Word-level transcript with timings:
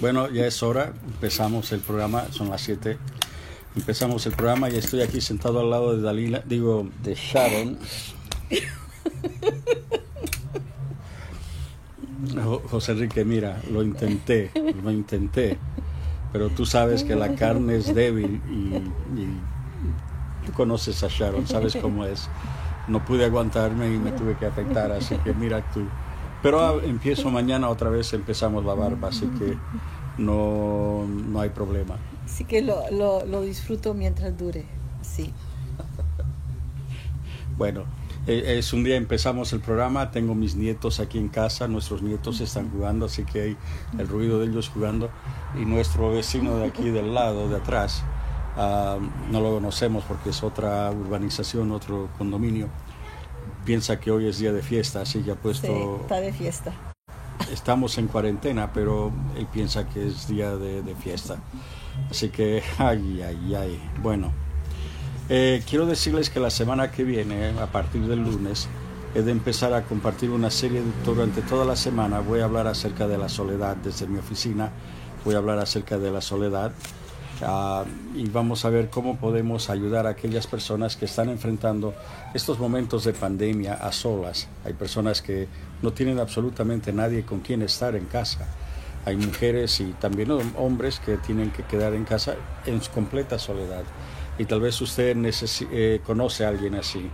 Bueno, 0.00 0.30
ya 0.30 0.46
es 0.46 0.62
hora, 0.62 0.92
empezamos 1.06 1.72
el 1.72 1.80
programa, 1.80 2.24
son 2.30 2.50
las 2.50 2.62
7. 2.62 2.98
Empezamos 3.76 4.26
el 4.26 4.32
programa 4.32 4.68
y 4.68 4.76
estoy 4.76 5.00
aquí 5.02 5.20
sentado 5.20 5.60
al 5.60 5.70
lado 5.70 5.96
de 5.96 6.02
Dalila, 6.02 6.42
digo, 6.44 6.88
de 7.02 7.14
Sharon. 7.14 7.78
José 12.70 12.92
Enrique, 12.92 13.24
mira, 13.24 13.60
lo 13.70 13.82
intenté, 13.82 14.50
lo 14.82 14.90
intenté, 14.90 15.58
pero 16.32 16.50
tú 16.50 16.66
sabes 16.66 17.04
que 17.04 17.14
la 17.14 17.34
carne 17.34 17.76
es 17.76 17.94
débil 17.94 18.40
y, 18.50 18.72
tú 20.46 20.52
conoces 20.52 21.02
a 21.02 21.08
Sharon, 21.08 21.46
sabes 21.46 21.76
cómo 21.76 22.04
es. 22.04 22.28
No 22.88 23.04
pude 23.04 23.24
aguantarme 23.24 23.86
y 23.86 23.98
me 23.98 24.10
tuve 24.12 24.36
que 24.36 24.46
afectar, 24.46 24.90
así 24.90 25.16
que 25.16 25.32
mira 25.32 25.62
tú. 25.72 25.86
Pero 26.42 26.82
empiezo 26.82 27.30
mañana 27.30 27.68
otra 27.68 27.88
vez, 27.88 28.12
empezamos 28.12 28.64
la 28.64 28.74
barba, 28.74 29.08
así 29.08 29.26
que 29.38 29.56
no, 30.18 31.06
no 31.06 31.40
hay 31.40 31.50
problema. 31.50 31.96
Así 32.24 32.44
que 32.44 32.62
lo, 32.62 32.90
lo, 32.90 33.24
lo 33.24 33.42
disfruto 33.42 33.94
mientras 33.94 34.36
dure, 34.36 34.64
sí. 35.02 35.32
bueno, 37.56 37.84
eh, 38.26 38.58
es 38.58 38.72
un 38.72 38.82
día 38.82 38.96
empezamos 38.96 39.52
el 39.52 39.60
programa, 39.60 40.10
tengo 40.10 40.34
mis 40.34 40.56
nietos 40.56 41.00
aquí 41.00 41.18
en 41.18 41.28
casa, 41.28 41.68
nuestros 41.68 42.02
nietos 42.02 42.40
están 42.40 42.70
jugando, 42.70 43.06
así 43.06 43.24
que 43.24 43.40
hay 43.42 43.56
el 43.98 44.08
ruido 44.08 44.40
de 44.40 44.46
ellos 44.46 44.68
jugando. 44.68 45.10
Y 45.60 45.64
nuestro 45.64 46.10
vecino 46.10 46.56
de 46.56 46.66
aquí 46.66 46.90
del 46.90 47.14
lado, 47.14 47.48
de 47.48 47.56
atrás, 47.56 48.02
uh, 48.56 49.00
no 49.30 49.40
lo 49.40 49.54
conocemos 49.54 50.04
porque 50.08 50.30
es 50.30 50.42
otra 50.42 50.90
urbanización, 50.90 51.70
otro 51.72 52.08
condominio 52.18 52.68
piensa 53.64 53.98
que 54.00 54.10
hoy 54.10 54.26
es 54.26 54.38
día 54.38 54.52
de 54.52 54.62
fiesta, 54.62 55.02
así 55.02 55.20
que 55.22 55.32
ha 55.32 55.36
puesto... 55.36 55.66
Sí, 55.66 56.02
está 56.02 56.20
de 56.20 56.32
fiesta. 56.32 56.72
Estamos 57.52 57.98
en 57.98 58.08
cuarentena, 58.08 58.72
pero 58.72 59.12
él 59.36 59.46
piensa 59.52 59.88
que 59.88 60.06
es 60.06 60.28
día 60.28 60.56
de, 60.56 60.82
de 60.82 60.94
fiesta. 60.94 61.36
Así 62.10 62.28
que, 62.28 62.62
ay, 62.78 63.22
ay, 63.22 63.54
ay. 63.54 63.90
Bueno, 64.00 64.32
eh, 65.28 65.62
quiero 65.68 65.86
decirles 65.86 66.30
que 66.30 66.40
la 66.40 66.50
semana 66.50 66.90
que 66.90 67.04
viene, 67.04 67.50
a 67.60 67.66
partir 67.66 68.06
del 68.06 68.22
lunes, 68.22 68.68
he 69.14 69.22
de 69.22 69.30
empezar 69.30 69.74
a 69.74 69.84
compartir 69.84 70.30
una 70.30 70.50
serie 70.50 70.82
durante 71.04 71.42
toda 71.42 71.64
la 71.64 71.76
semana. 71.76 72.20
Voy 72.20 72.40
a 72.40 72.44
hablar 72.44 72.66
acerca 72.66 73.06
de 73.06 73.18
la 73.18 73.28
soledad 73.28 73.76
desde 73.76 74.06
mi 74.06 74.18
oficina. 74.18 74.70
Voy 75.24 75.34
a 75.34 75.38
hablar 75.38 75.58
acerca 75.58 75.98
de 75.98 76.10
la 76.10 76.20
soledad 76.20 76.72
Uh, 77.40 77.84
y 78.16 78.28
vamos 78.28 78.64
a 78.64 78.70
ver 78.70 78.88
cómo 78.88 79.16
podemos 79.16 79.70
ayudar 79.70 80.06
a 80.06 80.10
aquellas 80.10 80.46
personas 80.46 80.96
que 80.96 81.06
están 81.06 81.28
enfrentando 81.28 81.94
estos 82.34 82.58
momentos 82.58 83.04
de 83.04 83.12
pandemia 83.12 83.74
a 83.74 83.90
solas. 83.90 84.48
Hay 84.64 84.74
personas 84.74 85.22
que 85.22 85.48
no 85.80 85.92
tienen 85.92 86.20
absolutamente 86.20 86.92
nadie 86.92 87.24
con 87.24 87.40
quien 87.40 87.62
estar 87.62 87.96
en 87.96 88.04
casa. 88.04 88.46
Hay 89.04 89.16
mujeres 89.16 89.80
y 89.80 89.92
también 89.94 90.30
hombres 90.56 91.00
que 91.00 91.16
tienen 91.16 91.50
que 91.50 91.64
quedar 91.64 91.94
en 91.94 92.04
casa 92.04 92.36
en 92.66 92.78
completa 92.94 93.38
soledad. 93.38 93.82
Y 94.38 94.44
tal 94.44 94.60
vez 94.60 94.80
usted 94.80 95.16
eh, 95.72 96.00
conoce 96.06 96.44
a 96.44 96.48
alguien 96.48 96.76
así. 96.76 97.10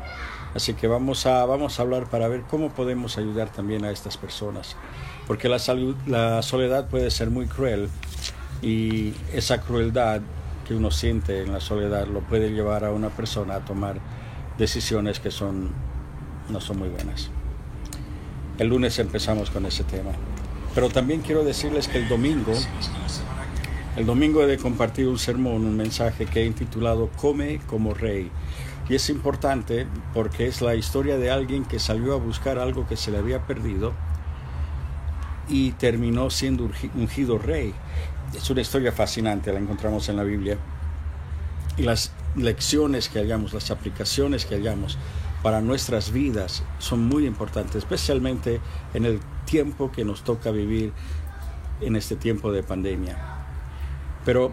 Así 0.55 0.75
que 0.75 0.87
vamos 0.87 1.25
a, 1.27 1.45
vamos 1.47 1.79
a 1.79 1.83
hablar 1.83 2.09
para 2.11 2.29
ver 2.29 2.43
cómo 2.43 2.71
podemos 2.71 3.17
ayudar 3.17 3.51
también 3.51 3.85
a 3.85 3.91
estas 3.91 4.17
personas. 4.17 4.77
Porque 5.27 5.49
la, 5.49 5.59
salud, 5.59 5.97
la 6.07 6.43
soledad 6.43 6.89
puede 6.89 7.11
ser 7.11 7.31
muy 7.31 7.47
cruel 7.47 7.89
y 8.63 9.15
esa 9.33 9.61
crueldad 9.61 10.21
que 10.67 10.75
uno 10.75 10.91
siente 10.91 11.43
en 11.43 11.53
la 11.53 11.61
soledad 11.61 12.07
lo 12.07 12.21
puede 12.21 12.51
llevar 12.51 12.85
a 12.85 12.93
una 12.93 13.09
persona 13.09 13.57
a 13.57 13.65
tomar 13.65 13.99
decisiones 14.59 15.21
que 15.21 15.31
son 15.31 15.71
no 16.51 16.61
son 16.61 16.79
muy 16.79 16.89
buenas. 16.89 17.31
El 18.59 18.69
lunes 18.69 18.99
empezamos 18.99 19.51
con 19.51 19.67
ese 19.67 19.85
tema. 19.85 20.11
Pero 20.75 20.89
también 20.89 21.21
quiero 21.21 21.45
decirles 21.45 21.89
que 21.89 21.99
el 21.99 22.09
domingo, 22.09 22.53
el 23.97 24.07
domingo 24.07 24.43
he 24.43 24.47
de 24.47 24.59
compartir 24.59 25.09
un 25.09 25.19
sermón, 25.19 25.65
un 25.65 25.77
mensaje 25.77 26.27
que 26.27 26.43
he 26.43 26.47
intitulado 26.47 27.09
Come 27.17 27.61
como 27.67 27.95
rey. 27.95 28.31
Y 28.89 28.95
es 28.95 29.11
importante 29.11 29.87
porque 30.15 30.47
es 30.47 30.63
la 30.63 30.75
historia 30.75 31.19
de 31.19 31.31
alguien 31.31 31.65
que 31.65 31.79
salió 31.79 32.15
a 32.15 32.17
buscar 32.17 32.59
algo 32.59 32.87
que 32.87 32.97
se 32.97 33.11
le 33.11 33.19
había 33.19 33.47
perdido 33.47 33.93
y 35.49 35.73
terminó 35.73 36.31
siendo 36.31 36.71
ungido 36.95 37.39
rey 37.39 37.75
es 38.35 38.51
una 38.51 38.61
historia 38.61 38.93
fascinante, 38.93 39.53
la 39.53 39.59
encontramos 39.59 40.09
en 40.09 40.17
la 40.17 40.23
Biblia. 40.23 40.59
Y 41.77 41.83
las 41.83 42.13
lecciones 42.37 43.09
que 43.09 43.21
hallamos, 43.21 43.53
las 43.53 43.71
aplicaciones 43.71 44.45
que 44.45 44.57
hallamos 44.57 44.99
para 45.43 45.61
nuestras 45.61 46.13
vidas 46.13 46.65
son 46.79 47.05
muy 47.05 47.27
importantes, 47.27 47.77
especialmente 47.77 48.61
en 48.95 49.05
el 49.05 49.21
tiempo 49.45 49.93
que 49.93 50.05
nos 50.05 50.23
toca 50.23 50.51
vivir 50.51 50.93
en 51.81 51.97
este 51.97 52.17
tiempo 52.17 52.51
de 52.53 52.63
pandemia. 52.63 53.17
Pero 54.25 54.53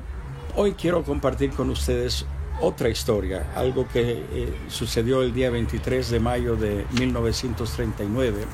hoy 0.55 0.73
quiero 0.73 1.03
compartir 1.03 1.51
con 1.51 1.69
ustedes 1.69 2.25
otra 2.61 2.89
historia, 2.89 3.51
algo 3.55 3.87
que 3.87 4.23
eh, 4.31 4.53
sucedió 4.69 5.21
el 5.21 5.33
día 5.33 5.49
23 5.49 6.09
de 6.09 6.19
mayo 6.19 6.55
de 6.55 6.85
1939 6.97 8.45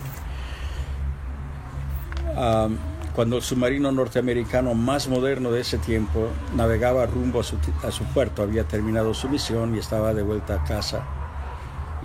cuando 3.16 3.38
el 3.38 3.42
submarino 3.42 3.92
norteamericano 3.92 4.74
más 4.74 5.08
moderno 5.08 5.52
de 5.52 5.62
ese 5.62 5.78
tiempo 5.78 6.30
navegaba 6.56 7.06
rumbo 7.06 7.42
a 7.42 7.44
su, 7.44 7.58
a 7.84 7.92
su 7.92 8.04
puerto, 8.06 8.42
había 8.42 8.64
terminado 8.64 9.14
su 9.14 9.28
misión 9.28 9.76
y 9.76 9.80
estaba 9.80 10.14
de 10.14 10.24
vuelta 10.24 10.56
a 10.56 10.64
casa. 10.64 11.06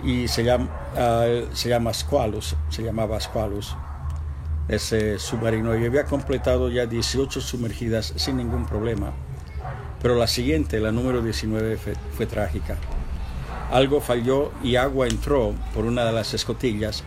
Y 0.03 0.27
se 0.27 0.43
llama, 0.43 0.69
uh, 0.95 1.55
se 1.55 1.69
llama 1.69 1.93
Squalus, 1.93 2.55
se 2.69 2.83
llamaba 2.83 3.19
Squalus, 3.19 3.75
ese 4.67 5.17
submarino, 5.17 5.77
y 5.77 5.85
había 5.85 6.05
completado 6.05 6.69
ya 6.69 6.85
18 6.85 7.41
sumergidas 7.41 8.13
sin 8.17 8.37
ningún 8.37 8.65
problema. 8.65 9.13
Pero 10.01 10.15
la 10.15 10.27
siguiente, 10.27 10.79
la 10.79 10.91
número 10.91 11.21
19, 11.21 11.77
fue, 11.77 11.93
fue 12.15 12.25
trágica. 12.25 12.75
Algo 13.71 14.01
falló 14.01 14.51
y 14.63 14.75
agua 14.75 15.07
entró 15.07 15.53
por 15.73 15.85
una 15.85 16.05
de 16.05 16.11
las 16.11 16.33
escotillas 16.33 17.03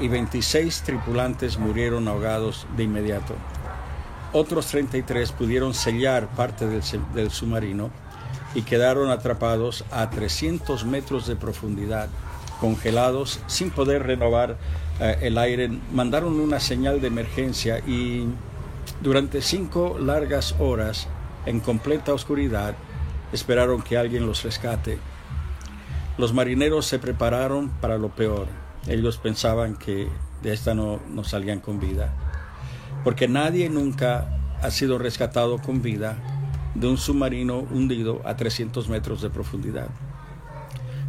y 0.00 0.08
26 0.08 0.82
tripulantes 0.82 1.58
murieron 1.58 2.08
ahogados 2.08 2.66
de 2.76 2.84
inmediato. 2.84 3.34
Otros 4.32 4.66
33 4.66 5.32
pudieron 5.32 5.74
sellar 5.74 6.28
parte 6.28 6.66
del, 6.66 7.30
submarino 7.30 7.90
y 8.54 8.62
quedaron 8.62 9.10
atrapados 9.10 9.84
a 9.90 10.08
300 10.08 10.84
metros 10.86 11.26
de 11.26 11.36
profundidad, 11.36 12.08
congelados, 12.60 13.40
sin 13.46 13.70
poder 13.70 14.04
renovar 14.04 14.56
eh, 15.00 15.18
el 15.22 15.36
aire. 15.36 15.70
Mandaron 15.92 16.40
una 16.40 16.60
señal 16.60 17.00
de 17.00 17.08
emergencia 17.08 17.80
y 17.80 18.26
durante 19.02 19.42
cinco 19.42 19.98
largas 19.98 20.54
horas, 20.58 21.08
en 21.44 21.60
completa 21.60 22.14
oscuridad, 22.14 22.74
esperaron 23.32 23.82
que 23.82 23.98
alguien 23.98 24.26
los 24.26 24.42
rescate. 24.42 24.98
Los 26.16 26.32
marineros 26.32 26.86
se 26.86 26.98
prepararon 26.98 27.68
para 27.68 27.98
lo 27.98 28.08
peor 28.08 28.61
ellos 28.86 29.18
pensaban 29.18 29.76
que 29.76 30.08
de 30.42 30.52
esta 30.52 30.74
no, 30.74 31.00
no 31.08 31.24
salían 31.24 31.60
con 31.60 31.80
vida. 31.80 32.12
Porque 33.04 33.28
nadie 33.28 33.68
nunca 33.68 34.38
ha 34.60 34.70
sido 34.70 34.98
rescatado 34.98 35.58
con 35.58 35.82
vida 35.82 36.16
de 36.74 36.88
un 36.88 36.96
submarino 36.96 37.58
hundido 37.58 38.20
a 38.24 38.36
300 38.36 38.88
metros 38.88 39.22
de 39.22 39.30
profundidad. 39.30 39.88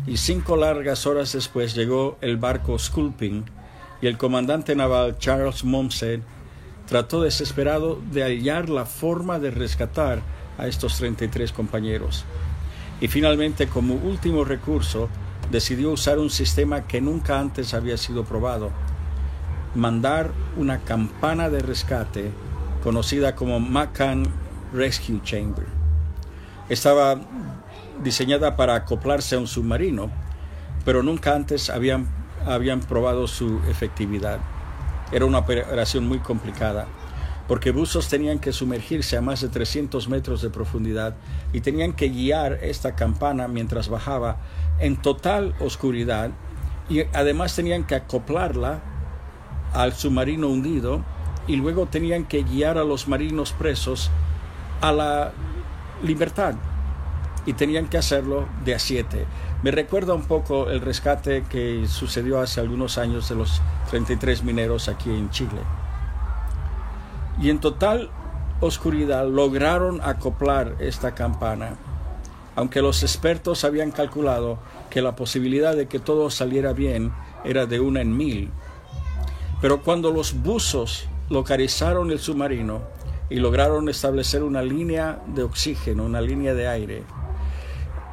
Y 0.06 0.18
cinco 0.18 0.58
largas 0.58 1.06
horas 1.06 1.32
después 1.32 1.76
llegó 1.76 2.18
el 2.22 2.38
barco 2.38 2.78
Sculpin 2.78 3.46
y 4.02 4.08
el 4.08 4.18
comandante 4.18 4.76
naval 4.76 5.18
Charles 5.18 5.64
Momsen 5.64 6.24
trató 6.88 7.22
desesperado 7.22 8.02
de 8.12 8.24
hallar 8.24 8.70
la 8.70 8.86
forma 8.86 9.40
de 9.40 9.52
rescatar 9.52 10.22
a 10.58 10.68
estos 10.68 10.98
33 10.98 11.54
compañeros. 11.54 12.26
Y 13.00 13.08
finalmente, 13.08 13.68
como 13.68 13.96
último 13.96 14.44
recurso, 14.44 15.10
decidió 15.52 15.92
usar 15.92 16.20
un 16.20 16.30
sistema 16.30 16.88
que 16.88 17.02
nunca 17.02 17.40
antes 17.40 17.74
había 17.74 17.98
sido 17.98 18.24
probado, 18.24 18.72
mandar 19.76 20.32
una 20.58 20.80
campana 20.80 21.50
de 21.50 21.60
rescate 21.60 22.32
conocida 22.84 23.36
como 23.36 23.60
Macan 23.60 24.26
Rescue 24.74 25.22
Chamber. 25.24 25.66
Estaba 26.70 27.20
diseñada 28.04 28.56
para 28.56 28.76
acoplarse 28.76 29.36
a 29.36 29.40
un 29.40 29.48
submarino, 29.48 30.10
pero 30.86 31.04
nunca 31.04 31.36
antes 31.36 31.70
habían, 31.70 32.08
habían 32.46 32.80
probado 32.80 33.28
su 33.28 33.60
efectividad. 33.70 34.40
Era 35.12 35.26
una 35.26 35.40
operación 35.40 36.08
muy 36.08 36.20
complicada 36.20 36.88
porque 37.48 37.72
buzos 37.72 38.08
tenían 38.08 38.40
que 38.40 38.54
sumergirse 38.54 39.18
a 39.18 39.22
más 39.22 39.42
de 39.42 39.50
300 39.50 40.08
metros 40.08 40.42
de 40.42 40.50
profundidad 40.50 41.16
y 41.52 41.62
tenían 41.62 41.94
que 41.94 42.10
guiar 42.10 42.60
esta 42.62 42.96
campana 42.96 43.48
mientras 43.48 43.90
bajaba 43.90 44.38
en 44.80 45.02
total 45.02 45.54
oscuridad 45.60 46.32
y 46.90 47.02
además 47.14 47.56
tenían 47.56 47.84
que 47.84 47.96
acoplarla 47.96 48.82
al 49.74 49.94
submarino 49.94 50.48
hundido 50.48 51.04
y 51.48 51.58
luego 51.58 51.88
tenían 51.88 52.26
que 52.26 52.44
guiar 52.44 52.78
a 52.78 52.84
los 52.84 53.08
marinos 53.08 53.52
presos 53.52 54.10
a 54.82 54.92
la 54.92 55.32
libertad 56.02 56.56
y 57.46 57.54
tenían 57.54 57.88
que 57.88 57.98
hacerlo 57.98 58.48
de 58.64 58.76
a 58.76 58.80
siete. 58.80 59.26
Me 59.64 59.72
recuerda 59.72 60.14
un 60.14 60.24
poco 60.24 60.70
el 60.70 60.80
rescate 60.80 61.44
que 61.50 61.86
sucedió 61.88 62.40
hace 62.40 62.62
algunos 62.62 62.98
años 62.98 63.28
de 63.28 63.36
los 63.36 63.62
33 63.90 64.44
mineros 64.44 64.88
aquí 64.88 65.10
en 65.10 65.30
Chile. 65.30 65.83
Y 67.42 67.50
en 67.50 67.60
total 67.60 68.10
oscuridad 68.60 69.28
lograron 69.28 70.02
acoplar 70.02 70.76
esta 70.80 71.16
campana, 71.16 71.76
aunque 72.56 72.82
los 72.82 73.04
expertos 73.04 73.64
habían 73.64 73.92
calculado 73.92 74.60
que 74.90 75.02
la 75.02 75.16
posibilidad 75.16 75.76
de 75.76 75.88
que 75.88 76.00
todo 76.00 76.30
saliera 76.30 76.74
bien 76.74 77.12
era 77.44 77.66
de 77.66 77.80
una 77.80 78.02
en 78.02 78.16
mil. 78.16 78.52
Pero 79.62 79.82
cuando 79.82 80.12
los 80.12 80.42
buzos 80.42 81.08
localizaron 81.30 82.12
el 82.12 82.20
submarino 82.20 82.82
y 83.30 83.38
lograron 83.38 83.90
establecer 83.90 84.44
una 84.44 84.62
línea 84.62 85.22
de 85.28 85.44
oxígeno, 85.44 86.04
una 86.04 86.22
línea 86.22 86.54
de 86.54 86.68
aire, 86.68 87.04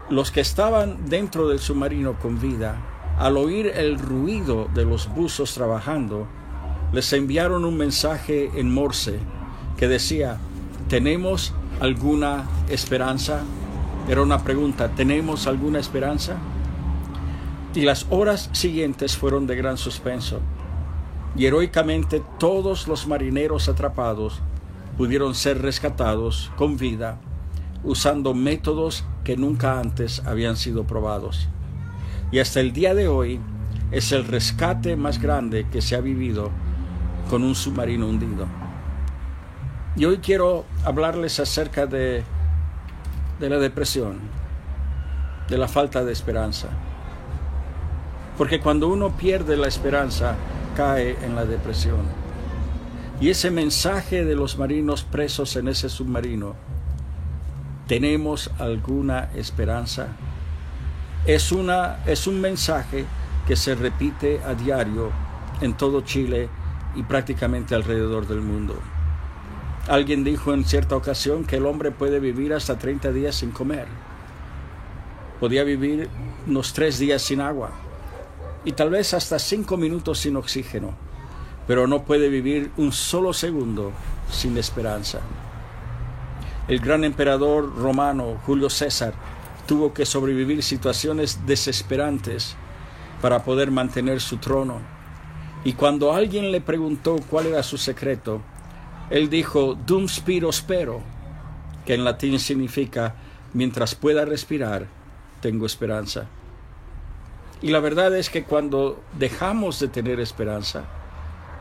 los 0.08 0.30
que 0.30 0.40
estaban 0.40 1.08
dentro 1.08 1.48
del 1.48 1.58
submarino 1.58 2.18
con 2.18 2.40
vida, 2.40 2.80
al 3.18 3.36
oír 3.36 3.66
el 3.66 3.98
ruido 3.98 4.68
de 4.74 4.84
los 4.84 5.08
buzos 5.14 5.52
trabajando, 5.54 6.26
les 6.92 7.12
enviaron 7.12 7.64
un 7.64 7.76
mensaje 7.76 8.50
en 8.54 8.72
Morse 8.72 9.18
que 9.76 9.88
decía, 9.88 10.38
¿tenemos 10.88 11.54
alguna 11.80 12.44
esperanza? 12.68 13.42
Era 14.08 14.22
una 14.22 14.42
pregunta, 14.42 14.88
¿tenemos 14.88 15.46
alguna 15.46 15.78
esperanza? 15.78 16.36
Y 17.74 17.82
las 17.82 18.06
horas 18.10 18.50
siguientes 18.52 19.16
fueron 19.16 19.46
de 19.46 19.56
gran 19.56 19.76
suspenso. 19.76 20.40
Y 21.36 21.46
heroicamente 21.46 22.22
todos 22.38 22.88
los 22.88 23.06
marineros 23.06 23.68
atrapados 23.68 24.40
pudieron 24.98 25.34
ser 25.34 25.62
rescatados 25.62 26.50
con 26.56 26.76
vida 26.76 27.20
usando 27.84 28.34
métodos 28.34 29.04
que 29.24 29.36
nunca 29.36 29.78
antes 29.78 30.22
habían 30.26 30.56
sido 30.56 30.84
probados. 30.84 31.48
Y 32.32 32.40
hasta 32.40 32.60
el 32.60 32.72
día 32.72 32.94
de 32.94 33.08
hoy 33.08 33.40
es 33.90 34.12
el 34.12 34.24
rescate 34.24 34.96
más 34.96 35.20
grande 35.20 35.66
que 35.70 35.80
se 35.80 35.96
ha 35.96 36.00
vivido 36.00 36.50
con 37.30 37.44
un 37.44 37.54
submarino 37.54 38.08
hundido. 38.08 38.46
Y 39.94 40.04
hoy 40.04 40.18
quiero 40.18 40.64
hablarles 40.84 41.38
acerca 41.38 41.86
de, 41.86 42.24
de 43.38 43.48
la 43.48 43.58
depresión, 43.58 44.18
de 45.48 45.56
la 45.56 45.68
falta 45.68 46.04
de 46.04 46.12
esperanza. 46.12 46.66
Porque 48.36 48.58
cuando 48.58 48.88
uno 48.88 49.16
pierde 49.16 49.56
la 49.56 49.68
esperanza, 49.68 50.34
cae 50.76 51.24
en 51.24 51.36
la 51.36 51.44
depresión. 51.44 52.00
Y 53.20 53.28
ese 53.28 53.52
mensaje 53.52 54.24
de 54.24 54.34
los 54.34 54.58
marinos 54.58 55.04
presos 55.04 55.54
en 55.54 55.68
ese 55.68 55.88
submarino, 55.88 56.56
¿tenemos 57.86 58.50
alguna 58.58 59.30
esperanza? 59.36 60.08
Es, 61.26 61.52
una, 61.52 61.98
es 62.06 62.26
un 62.26 62.40
mensaje 62.40 63.04
que 63.46 63.54
se 63.54 63.76
repite 63.76 64.40
a 64.42 64.54
diario 64.54 65.12
en 65.60 65.74
todo 65.74 66.00
Chile 66.00 66.48
y 66.94 67.02
prácticamente 67.02 67.74
alrededor 67.74 68.26
del 68.26 68.40
mundo. 68.40 68.78
Alguien 69.88 70.24
dijo 70.24 70.52
en 70.52 70.64
cierta 70.64 70.96
ocasión 70.96 71.44
que 71.44 71.56
el 71.56 71.66
hombre 71.66 71.90
puede 71.90 72.20
vivir 72.20 72.52
hasta 72.52 72.78
30 72.78 73.12
días 73.12 73.34
sin 73.36 73.50
comer. 73.50 73.86
Podía 75.40 75.64
vivir 75.64 76.08
unos 76.46 76.72
tres 76.72 76.98
días 76.98 77.22
sin 77.22 77.40
agua 77.40 77.70
y 78.64 78.72
tal 78.72 78.90
vez 78.90 79.14
hasta 79.14 79.38
cinco 79.38 79.76
minutos 79.76 80.18
sin 80.18 80.36
oxígeno, 80.36 80.94
pero 81.66 81.86
no 81.86 82.02
puede 82.04 82.28
vivir 82.28 82.70
un 82.76 82.92
solo 82.92 83.32
segundo 83.32 83.92
sin 84.30 84.58
esperanza. 84.58 85.20
El 86.68 86.78
gran 86.78 87.04
emperador 87.04 87.74
romano 87.74 88.36
Julio 88.44 88.68
César 88.68 89.14
tuvo 89.66 89.94
que 89.94 90.04
sobrevivir 90.04 90.62
situaciones 90.62 91.46
desesperantes 91.46 92.54
para 93.22 93.44
poder 93.44 93.70
mantener 93.70 94.20
su 94.20 94.36
trono 94.36 94.99
y 95.64 95.74
cuando 95.74 96.14
alguien 96.14 96.52
le 96.52 96.60
preguntó 96.60 97.16
cuál 97.28 97.46
era 97.46 97.62
su 97.62 97.76
secreto, 97.76 98.40
él 99.10 99.28
dijo, 99.28 99.74
Dum 99.74 100.08
spiro 100.08 100.50
spero, 100.52 101.02
que 101.84 101.94
en 101.94 102.04
latín 102.04 102.38
significa, 102.38 103.14
mientras 103.52 103.94
pueda 103.94 104.24
respirar, 104.24 104.86
tengo 105.42 105.66
esperanza. 105.66 106.26
Y 107.60 107.68
la 107.68 107.80
verdad 107.80 108.16
es 108.16 108.30
que 108.30 108.44
cuando 108.44 109.02
dejamos 109.18 109.78
de 109.80 109.88
tener 109.88 110.18
esperanza, 110.18 110.84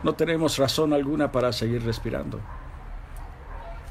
no 0.02 0.14
tenemos 0.14 0.58
razón 0.58 0.94
alguna 0.94 1.34
para 1.34 1.52
seguir 1.52 1.84
respirando. 1.84 2.40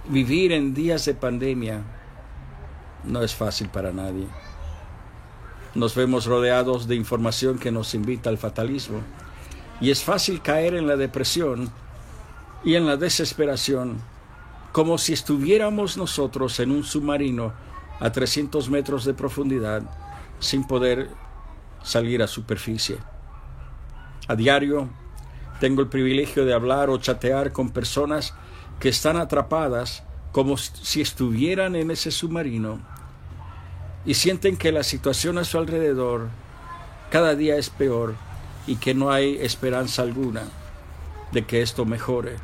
Vivir 0.08 0.52
en 0.52 0.72
días 0.72 1.04
de 1.04 1.12
pandemia 1.12 1.82
no 3.04 3.22
es 3.22 3.34
fácil 3.34 3.68
para 3.68 3.92
nadie. 3.92 4.26
Nos 5.74 5.94
vemos 5.94 6.24
rodeados 6.24 6.88
de 6.88 6.94
información 6.94 7.58
que 7.58 7.70
nos 7.70 7.94
invita 7.94 8.30
al 8.30 8.38
fatalismo 8.38 9.00
y 9.80 9.90
es 9.90 10.02
fácil 10.02 10.42
caer 10.42 10.74
en 10.74 10.86
la 10.86 10.96
depresión 10.96 11.70
y 12.64 12.74
en 12.74 12.86
la 12.86 12.96
desesperación, 12.96 14.00
como 14.72 14.98
si 14.98 15.12
estuviéramos 15.12 15.96
nosotros 15.96 16.58
en 16.60 16.72
un 16.72 16.84
submarino 16.84 17.52
a 18.00 18.10
300 18.10 18.68
metros 18.70 19.04
de 19.04 19.14
profundidad 19.14 19.82
sin 20.40 20.66
poder 20.66 21.08
salir 21.82 22.22
a 22.22 22.26
superficie. 22.26 22.98
A 24.26 24.34
diario 24.34 24.88
tengo 25.60 25.80
el 25.80 25.88
privilegio 25.88 26.44
de 26.44 26.54
hablar 26.54 26.90
o 26.90 26.98
chatear 26.98 27.52
con 27.52 27.70
personas 27.70 28.34
que 28.78 28.88
están 28.88 29.16
atrapadas 29.16 30.04
como 30.32 30.56
si 30.56 31.00
estuvieran 31.00 31.74
en 31.74 31.90
ese 31.90 32.10
submarino 32.10 32.80
y 34.04 34.14
sienten 34.14 34.56
que 34.56 34.70
la 34.70 34.82
situación 34.82 35.38
a 35.38 35.44
su 35.44 35.58
alrededor 35.58 36.28
cada 37.10 37.34
día 37.34 37.56
es 37.56 37.70
peor 37.70 38.14
y 38.68 38.76
que 38.76 38.92
no 38.92 39.10
hay 39.10 39.38
esperanza 39.40 40.02
alguna 40.02 40.42
de 41.32 41.46
que 41.46 41.62
esto 41.62 41.86
mejore. 41.86 42.36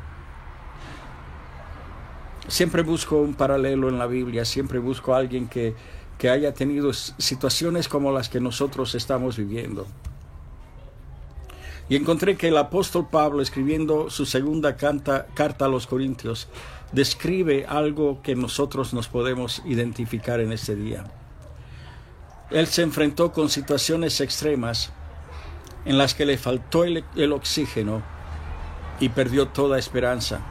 Siempre 2.47 2.81
busco 2.81 3.17
un 3.17 3.35
paralelo 3.35 3.89
en 3.89 3.99
la 3.99 4.07
Biblia, 4.07 4.43
siempre 4.43 4.79
busco 4.79 5.13
a 5.13 5.19
alguien 5.19 5.47
que, 5.47 5.75
que 6.17 6.31
haya 6.31 6.53
tenido 6.53 6.93
situaciones 6.93 7.87
como 7.87 8.11
las 8.11 8.27
que 8.27 8.39
nosotros 8.39 8.95
estamos 8.95 9.37
viviendo. 9.37 9.85
Y 11.89 11.95
encontré 11.95 12.35
que 12.35 12.47
el 12.47 12.57
apóstol 12.57 13.07
Pablo, 13.11 13.43
escribiendo 13.43 14.09
su 14.09 14.25
segunda 14.25 14.75
carta 14.77 15.27
a 15.59 15.67
los 15.67 15.85
Corintios, 15.85 16.47
describe 16.91 17.67
algo 17.67 18.23
que 18.23 18.35
nosotros 18.35 18.95
nos 18.95 19.07
podemos 19.07 19.61
identificar 19.65 20.39
en 20.39 20.51
este 20.51 20.75
día. 20.75 21.03
Él 22.49 22.65
se 22.65 22.81
enfrentó 22.81 23.31
con 23.31 23.49
situaciones 23.49 24.21
extremas 24.21 24.91
en 25.85 25.97
las 25.97 26.13
que 26.13 26.25
le 26.25 26.37
faltó 26.37 26.83
el, 26.83 27.31
oxígeno 27.31 28.01
y 28.99 29.09
perdió 29.09 29.47
toda 29.47 29.79
esperanza. 29.79 30.41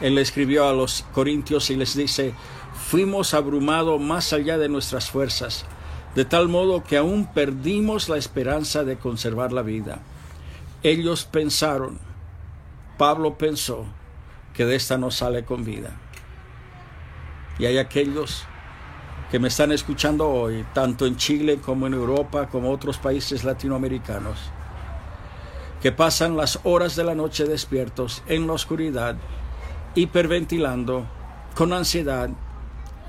Él 0.00 0.18
escribió 0.18 0.68
a 0.68 0.74
los 0.74 1.04
corintios 1.12 1.70
y 1.70 1.76
les 1.76 1.96
dice, 1.96 2.34
fuimos 2.74 3.32
abrumados 3.32 4.00
más 4.00 4.32
allá 4.32 4.58
de 4.58 4.68
nuestras 4.68 5.10
fuerzas, 5.10 5.64
de 6.14 6.24
tal 6.24 6.48
modo 6.48 6.84
que 6.84 6.98
aún 6.98 7.26
perdimos 7.32 8.08
la 8.08 8.18
esperanza 8.18 8.84
de 8.84 8.98
conservar 8.98 9.52
la 9.52 9.62
vida. 9.62 10.00
Ellos 10.82 11.24
pensaron, 11.24 11.98
Pablo 12.98 13.38
pensó, 13.38 13.86
que 14.52 14.64
de 14.64 14.76
esta 14.76 14.96
no 14.96 15.10
sale 15.10 15.44
con 15.44 15.64
vida. 15.64 15.90
Y 17.58 17.66
hay 17.66 17.78
aquellos 17.78 18.44
que 19.30 19.38
me 19.40 19.48
están 19.48 19.72
escuchando 19.72 20.28
hoy, 20.28 20.64
tanto 20.72 21.04
en 21.04 21.16
Chile 21.16 21.58
como 21.58 21.86
en 21.86 21.94
Europa, 21.94 22.48
como 22.48 22.70
otros 22.70 22.96
países 22.98 23.42
latinoamericanos, 23.42 24.38
que 25.82 25.90
pasan 25.90 26.36
las 26.36 26.60
horas 26.62 26.94
de 26.94 27.04
la 27.04 27.14
noche 27.14 27.44
despiertos 27.44 28.22
en 28.28 28.46
la 28.46 28.52
oscuridad, 28.52 29.16
hiperventilando, 29.94 31.06
con 31.54 31.72
ansiedad, 31.72 32.30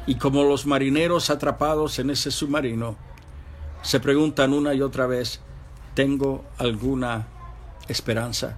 y 0.07 0.15
como 0.15 0.43
los 0.43 0.65
marineros 0.65 1.29
atrapados 1.29 1.99
en 1.99 2.09
ese 2.09 2.31
submarino, 2.31 2.95
se 3.83 3.99
preguntan 3.99 4.53
una 4.53 4.73
y 4.73 4.81
otra 4.81 5.05
vez, 5.05 5.41
¿tengo 5.93 6.45
alguna 6.57 7.27
esperanza? 7.87 8.57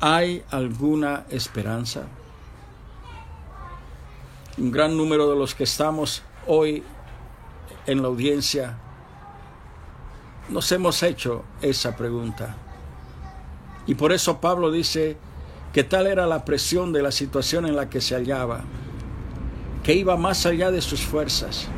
¿Hay 0.00 0.44
alguna 0.50 1.24
esperanza? 1.30 2.06
Un 4.56 4.70
gran 4.70 4.96
número 4.96 5.28
de 5.28 5.36
los 5.36 5.54
que 5.54 5.64
estamos 5.64 6.22
hoy 6.46 6.82
en 7.86 8.02
la 8.02 8.08
audiencia 8.08 8.76
nos 10.48 10.70
hemos 10.72 11.02
hecho 11.02 11.44
esa 11.60 11.96
pregunta. 11.96 12.56
Y 13.86 13.94
por 13.94 14.12
eso 14.12 14.40
Pablo 14.40 14.70
dice 14.70 15.16
que 15.72 15.84
tal 15.84 16.06
era 16.06 16.26
la 16.26 16.44
presión 16.44 16.92
de 16.92 17.02
la 17.02 17.12
situación 17.12 17.66
en 17.66 17.76
la 17.76 17.88
que 17.88 18.00
se 18.00 18.14
hallaba, 18.14 18.62
que 19.82 19.94
iba 19.94 20.16
más 20.16 20.46
allá 20.46 20.70
de 20.70 20.80
sus 20.80 21.00
fuerzas. 21.00 21.68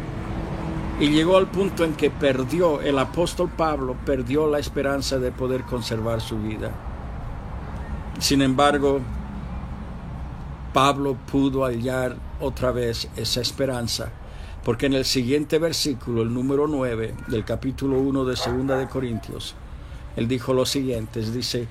Y 1.01 1.09
llegó 1.11 1.37
al 1.37 1.47
punto 1.49 1.85
en 1.85 1.95
que 1.95 2.11
perdió, 2.11 2.81
el 2.81 2.99
apóstol 2.99 3.51
Pablo 3.57 3.97
perdió 4.05 4.49
la 4.49 4.59
esperanza 4.59 5.19
de 5.19 5.33
poder 5.33 5.63
conservar 5.63 6.21
su 6.21 6.39
vida. 6.41 6.73
Sin 8.19 8.43
embargo, 8.43 9.01
Pablo 10.73 11.17
pudo 11.31 11.65
hallar 11.65 12.17
otra 12.41 12.71
vez 12.71 13.09
esa 13.17 13.41
esperanza 13.41 14.11
porque 14.65 14.87
en 14.87 14.95
el 14.95 15.05
siguiente 15.05 15.59
versículo, 15.59 16.23
el 16.23 16.33
número 16.33 16.67
9 16.67 17.15
del 17.29 17.45
capítulo 17.45 17.99
1 17.99 18.25
de 18.25 18.37
Segunda 18.37 18.77
de 18.77 18.89
Corintios, 18.89 19.55
él 20.17 20.29
dijo 20.29 20.53
lo 20.53 20.67
siguiente, 20.67 21.21
dice, 21.21 21.67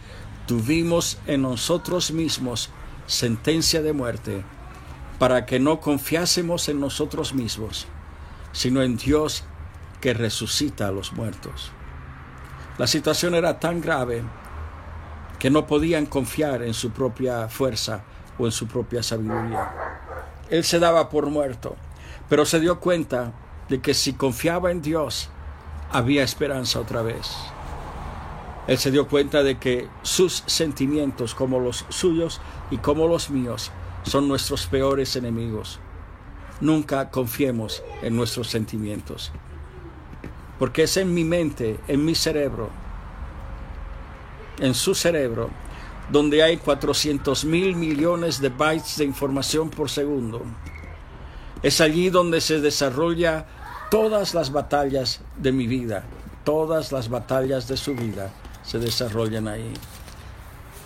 tuvimos 0.48 1.19
en 1.27 1.43
nosotros 1.43 2.12
mismos 2.12 2.69
sentencia 3.05 3.81
de 3.81 3.93
muerte, 3.93 4.43
para 5.19 5.46
que 5.46 5.60
no 5.60 5.81
confiásemos 5.81 6.69
en 6.69 6.79
nosotros 6.79 7.34
mismos, 7.34 7.88
sino 8.53 8.81
en 8.81 8.96
Dios 8.96 9.43
que 10.00 10.13
resucita 10.13 10.88
a 10.88 10.91
los 10.91 11.12
muertos. 11.13 11.72
La 12.77 12.88
situación 12.88 13.36
era 13.36 13.60
tan 13.60 13.81
grave 13.81 14.24
que 15.38 15.50
no 15.50 15.67
podían 15.67 16.05
confiar 16.05 16.63
en 16.63 16.74
su 16.74 16.91
propia 16.91 17.50
fuerza 17.50 18.03
o 18.38 18.46
en 18.46 18.53
su 18.53 18.67
propia 18.67 19.03
sabiduría. 19.03 19.72
Él 20.50 20.63
se 20.63 20.79
daba 20.79 21.10
por 21.10 21.27
muerto, 21.27 21.75
pero 22.29 22.45
se 22.45 22.59
dio 22.59 22.79
cuenta 22.79 23.33
de 23.67 23.81
que 23.81 23.93
si 23.93 24.13
confiaba 24.13 24.71
en 24.71 24.81
Dios, 24.81 25.29
había 25.91 26.24
esperanza 26.24 26.79
otra 26.79 27.01
vez. 27.01 27.36
Él 28.67 28.77
se 28.77 28.91
dio 28.91 29.07
cuenta 29.07 29.41
de 29.41 29.57
que 29.57 29.88
sus 30.03 30.43
sentimientos, 30.45 31.33
como 31.33 31.59
los 31.59 31.86
suyos 31.89 32.39
y 32.69 32.77
como 32.77 33.07
los 33.07 33.31
míos, 33.31 33.71
son 34.03 34.27
nuestros 34.27 34.67
peores 34.67 35.15
enemigos. 35.15 35.79
Nunca 36.62 37.09
confiemos 37.09 37.83
en 38.03 38.15
nuestros 38.15 38.48
sentimientos, 38.48 39.31
porque 40.59 40.83
es 40.83 40.98
en 40.98 41.13
mi 41.13 41.24
mente, 41.24 41.79
en 41.88 42.05
mi 42.05 42.13
cerebro, 42.13 42.69
en 44.59 44.75
su 44.75 44.93
cerebro, 44.93 45.50
donde 46.12 46.43
hay 46.43 46.57
400 46.57 47.45
mil 47.45 47.75
millones 47.75 48.41
de 48.41 48.50
bytes 48.50 48.98
de 48.98 49.05
información 49.05 49.69
por 49.69 49.89
segundo. 49.89 50.43
Es 51.61 51.81
allí 51.81 52.09
donde 52.09 52.39
se 52.39 52.61
desarrolla 52.61 53.45
todas 53.91 54.33
las 54.33 54.51
batallas 54.51 55.19
de 55.35 55.51
mi 55.51 55.67
vida, 55.67 56.03
todas 56.45 56.93
las 56.93 57.09
batallas 57.09 57.67
de 57.67 57.75
su 57.75 57.95
vida 57.95 58.31
se 58.63 58.79
desarrollan 58.79 59.47
ahí. 59.47 59.73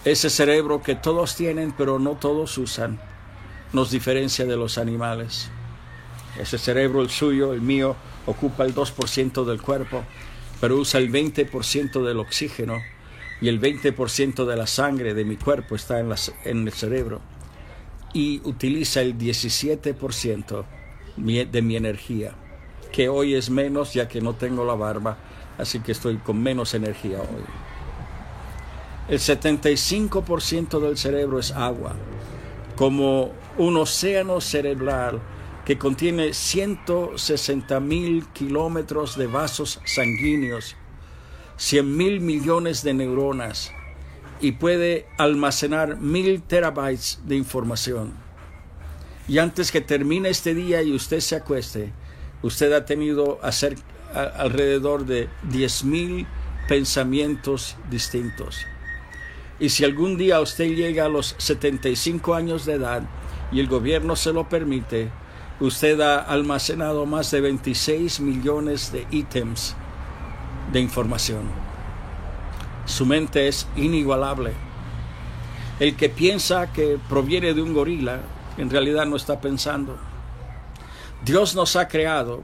Ese 0.03 0.29
cerebro 0.29 0.81
que 0.81 0.95
todos 0.95 1.35
tienen 1.35 1.73
pero 1.77 1.99
no 1.99 2.13
todos 2.13 2.57
usan 2.57 2.99
nos 3.71 3.91
diferencia 3.91 4.45
de 4.45 4.55
los 4.55 4.77
animales. 4.77 5.49
Ese 6.39 6.57
cerebro, 6.57 7.01
el 7.01 7.09
suyo, 7.09 7.53
el 7.53 7.61
mío, 7.61 7.95
ocupa 8.25 8.65
el 8.65 8.73
2% 8.73 9.45
del 9.45 9.61
cuerpo, 9.61 10.03
pero 10.59 10.77
usa 10.77 10.99
el 10.99 11.11
20% 11.11 12.03
del 12.03 12.19
oxígeno 12.19 12.81
y 13.41 13.47
el 13.47 13.61
20% 13.61 14.45
de 14.45 14.55
la 14.55 14.67
sangre 14.67 15.13
de 15.13 15.25
mi 15.25 15.37
cuerpo 15.37 15.75
está 15.75 15.99
en, 15.99 16.13
en 16.45 16.67
el 16.67 16.73
cerebro 16.73 17.21
y 18.13 18.41
utiliza 18.43 19.01
el 19.01 19.17
17% 19.17 20.65
de 21.17 21.61
mi 21.61 21.75
energía, 21.75 22.33
que 22.91 23.09
hoy 23.09 23.35
es 23.35 23.49
menos 23.49 23.93
ya 23.93 24.07
que 24.07 24.21
no 24.21 24.33
tengo 24.35 24.63
la 24.63 24.75
barba, 24.75 25.17
así 25.57 25.79
que 25.79 25.91
estoy 25.91 26.17
con 26.17 26.41
menos 26.41 26.73
energía 26.73 27.19
hoy. 27.19 27.43
El 29.09 29.19
75% 29.19 30.79
del 30.79 30.97
cerebro 30.97 31.39
es 31.39 31.51
agua, 31.51 31.95
como 32.75 33.31
un 33.57 33.77
océano 33.77 34.39
cerebral 34.41 35.19
que 35.65 35.77
contiene 35.77 36.33
160 36.33 37.79
mil 37.79 38.27
kilómetros 38.27 39.17
de 39.17 39.27
vasos 39.27 39.81
sanguíneos, 39.85 40.75
100 41.57 41.97
mil 41.97 42.19
millones 42.21 42.83
de 42.83 42.93
neuronas 42.93 43.71
y 44.43 44.51
puede 44.51 45.07
almacenar 45.17 46.01
mil 46.01 46.41
terabytes 46.41 47.21
de 47.23 47.37
información. 47.37 48.11
Y 49.25 49.37
antes 49.37 49.71
que 49.71 49.79
termine 49.79 50.27
este 50.27 50.53
día 50.53 50.83
y 50.83 50.91
usted 50.91 51.21
se 51.21 51.37
acueste, 51.37 51.93
usted 52.41 52.73
ha 52.73 52.83
tenido 52.83 53.39
alrededor 54.13 55.05
de 55.05 55.29
10 55.49 55.85
mil 55.85 56.27
pensamientos 56.67 57.77
distintos. 57.89 58.57
Y 59.61 59.69
si 59.69 59.85
algún 59.85 60.17
día 60.17 60.41
usted 60.41 60.75
llega 60.75 61.05
a 61.05 61.09
los 61.09 61.35
75 61.37 62.35
años 62.35 62.65
de 62.65 62.73
edad 62.73 63.03
y 63.49 63.61
el 63.61 63.67
gobierno 63.67 64.17
se 64.17 64.33
lo 64.33 64.49
permite, 64.49 65.09
usted 65.61 66.01
ha 66.01 66.17
almacenado 66.19 67.05
más 67.05 67.31
de 67.31 67.39
26 67.39 68.19
millones 68.19 68.91
de 68.91 69.07
ítems 69.09 69.73
de 70.73 70.81
información. 70.81 71.62
Su 72.85 73.05
mente 73.05 73.47
es 73.47 73.67
inigualable. 73.75 74.53
El 75.79 75.95
que 75.95 76.09
piensa 76.09 76.71
que 76.71 76.99
proviene 77.09 77.53
de 77.53 77.61
un 77.61 77.73
gorila, 77.73 78.19
en 78.57 78.69
realidad 78.69 79.05
no 79.05 79.15
está 79.15 79.41
pensando. 79.41 79.97
Dios 81.25 81.55
nos 81.55 81.75
ha 81.75 81.87
creado 81.87 82.43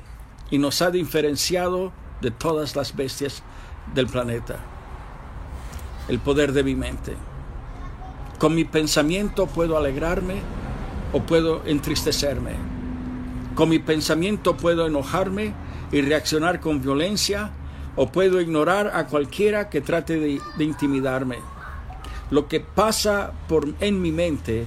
y 0.49 0.57
nos 0.57 0.81
ha 0.81 0.91
diferenciado 0.91 1.91
de 2.21 2.31
todas 2.31 2.75
las 2.75 2.95
bestias 2.95 3.43
del 3.93 4.07
planeta 4.07 4.59
el 6.09 6.19
poder 6.19 6.51
de 6.51 6.63
mi 6.63 6.75
mente. 6.75 7.15
Con 8.39 8.55
mi 8.55 8.65
pensamiento 8.65 9.45
puedo 9.45 9.77
alegrarme 9.77 10.41
o 11.13 11.21
puedo 11.21 11.63
entristecerme. 11.65 12.53
Con 13.55 13.69
mi 13.69 13.79
pensamiento 13.79 14.57
puedo 14.57 14.87
enojarme 14.87 15.53
y 15.91 16.01
reaccionar 16.01 16.59
con 16.59 16.81
violencia 16.81 17.51
o 18.01 18.07
puedo 18.07 18.39
ignorar 18.39 18.91
a 18.95 19.07
cualquiera 19.07 19.69
que 19.69 19.81
trate 19.81 20.17
de, 20.17 20.63
intimidarme. 20.63 21.39
Lo 22.31 22.47
que 22.47 22.61
pasa 22.61 23.33
por, 23.49 23.73
en 23.81 24.01
mi 24.01 24.13
mente, 24.13 24.65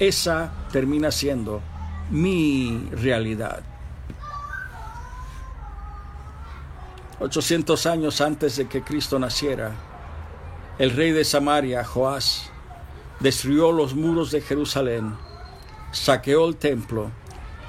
esa 0.00 0.52
termina 0.72 1.12
siendo 1.12 1.62
mi 2.10 2.88
realidad. 2.90 3.62
800 7.20 7.86
años 7.86 8.20
antes 8.20 8.56
de 8.56 8.66
que 8.66 8.82
Cristo 8.82 9.20
naciera, 9.20 9.70
el 10.76 10.90
rey 10.90 11.12
de 11.12 11.24
Samaria, 11.24 11.84
Joás, 11.84 12.50
destruyó 13.20 13.70
los 13.70 13.94
muros 13.94 14.32
de 14.32 14.40
Jerusalén, 14.40 15.14
saqueó 15.92 16.48
el 16.48 16.56
templo 16.56 17.12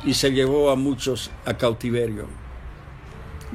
y 0.03 0.15
se 0.15 0.31
llevó 0.31 0.71
a 0.71 0.75
muchos 0.75 1.29
a 1.45 1.53
cautiverio. 1.53 2.44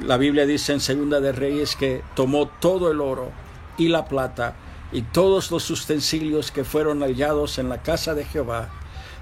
La 0.01 0.17
Biblia 0.17 0.47
dice 0.47 0.73
en 0.73 0.79
Segunda 0.79 1.19
de 1.19 1.31
Reyes 1.31 1.75
que 1.75 2.01
tomó 2.15 2.47
todo 2.47 2.89
el 2.89 3.01
oro 3.01 3.31
y 3.77 3.87
la 3.87 4.05
plata 4.05 4.55
y 4.91 5.03
todos 5.03 5.51
los 5.51 5.69
utensilios 5.69 6.51
que 6.51 6.63
fueron 6.63 7.01
hallados 7.01 7.59
en 7.59 7.69
la 7.69 7.83
casa 7.83 8.15
de 8.15 8.25
Jehová 8.25 8.69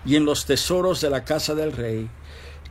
y 0.06 0.16
en 0.16 0.24
los 0.24 0.46
tesoros 0.46 1.02
de 1.02 1.10
la 1.10 1.26
casa 1.26 1.54
del 1.54 1.74
rey, 1.74 2.10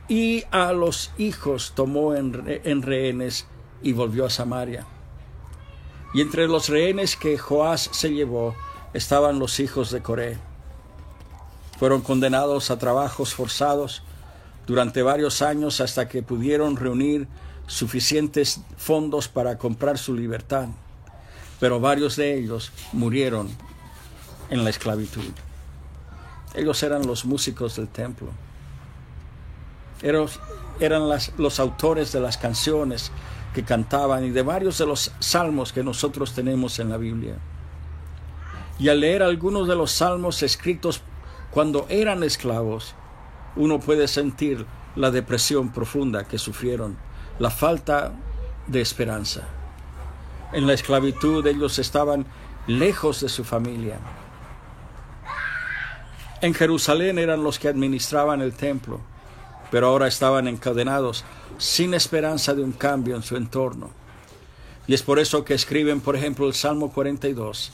y 0.07 0.43
a 0.49 0.73
los 0.73 1.11
hijos 1.19 1.73
tomó 1.75 2.15
en, 2.15 2.61
en 2.63 2.81
rehenes 2.81 3.45
y 3.83 3.93
volvió 3.93 4.25
a 4.25 4.31
Samaria. 4.31 4.85
Y 6.15 6.21
entre 6.21 6.47
los 6.47 6.67
rehenes 6.67 7.15
que 7.15 7.37
Joás 7.37 7.89
se 7.93 8.09
llevó 8.09 8.55
estaban 8.93 9.37
los 9.37 9.59
hijos 9.59 9.91
de 9.91 10.01
Coré. 10.01 10.37
Fueron 11.77 12.01
condenados 12.01 12.71
a 12.71 12.79
trabajos 12.79 13.35
forzados 13.35 14.01
durante 14.65 15.03
varios 15.03 15.43
años 15.43 15.79
hasta 15.79 16.09
que 16.09 16.23
pudieron 16.23 16.75
reunir 16.75 17.27
suficientes 17.69 18.61
fondos 18.77 19.27
para 19.27 19.57
comprar 19.57 19.97
su 19.97 20.15
libertad. 20.15 20.67
Pero 21.59 21.79
varios 21.79 22.15
de 22.15 22.37
ellos 22.37 22.71
murieron 22.91 23.49
en 24.49 24.63
la 24.63 24.71
esclavitud. 24.71 25.31
Ellos 26.55 26.81
eran 26.81 27.05
los 27.05 27.25
músicos 27.25 27.75
del 27.75 27.87
templo. 27.87 28.29
Eran, 30.01 30.25
eran 30.79 31.03
los 31.37 31.59
autores 31.59 32.11
de 32.11 32.19
las 32.19 32.37
canciones 32.37 33.11
que 33.53 33.63
cantaban 33.63 34.25
y 34.25 34.31
de 34.31 34.41
varios 34.41 34.77
de 34.79 34.87
los 34.87 35.11
salmos 35.19 35.71
que 35.71 35.83
nosotros 35.83 36.33
tenemos 36.33 36.79
en 36.79 36.89
la 36.89 36.97
Biblia. 36.97 37.35
Y 38.79 38.89
al 38.89 39.01
leer 39.01 39.21
algunos 39.21 39.67
de 39.67 39.75
los 39.75 39.91
salmos 39.91 40.41
escritos 40.41 41.01
cuando 41.51 41.85
eran 41.89 42.23
esclavos, 42.23 42.95
uno 43.55 43.79
puede 43.79 44.07
sentir 44.07 44.65
la 44.95 45.11
depresión 45.11 45.69
profunda 45.71 46.23
que 46.23 46.39
sufrieron, 46.39 46.97
la 47.39 47.49
falta 47.49 48.11
de 48.67 48.81
esperanza. 48.81 49.47
En 50.51 50.67
la 50.67 50.73
esclavitud 50.73 51.45
ellos 51.47 51.79
estaban 51.79 52.25
lejos 52.67 53.21
de 53.21 53.29
su 53.29 53.43
familia. 53.43 53.97
En 56.41 56.53
Jerusalén 56.53 57.17
eran 57.17 57.43
los 57.43 57.59
que 57.59 57.67
administraban 57.67 58.41
el 58.41 58.53
templo, 58.53 59.01
pero 59.71 59.87
ahora 59.87 60.07
estaban 60.07 60.47
encadenados 60.47 61.25
sin 61.57 61.93
esperanza 61.93 62.53
de 62.53 62.63
un 62.63 62.71
cambio 62.71 63.15
en 63.15 63.23
su 63.23 63.35
entorno. 63.35 63.89
Y 64.87 64.93
es 64.93 65.03
por 65.03 65.19
eso 65.19 65.45
que 65.45 65.53
escriben, 65.53 66.01
por 66.01 66.15
ejemplo, 66.15 66.47
el 66.47 66.53
Salmo 66.53 66.91
42, 66.91 67.71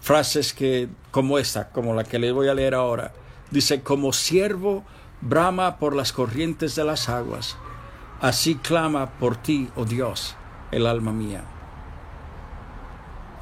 frases 0.00 0.52
que 0.52 0.88
como 1.10 1.38
esta, 1.38 1.70
como 1.70 1.94
la 1.94 2.04
que 2.04 2.18
les 2.18 2.32
voy 2.32 2.48
a 2.48 2.54
leer 2.54 2.74
ahora. 2.74 3.12
Dice, 3.50 3.82
como 3.82 4.12
siervo 4.12 4.84
brama 5.20 5.78
por 5.78 5.94
las 5.94 6.12
corrientes 6.12 6.74
de 6.74 6.84
las 6.84 7.08
aguas, 7.08 7.56
así 8.20 8.56
clama 8.56 9.10
por 9.10 9.36
ti, 9.36 9.68
oh 9.76 9.84
Dios, 9.84 10.36
el 10.70 10.86
alma 10.86 11.12
mía. 11.12 11.44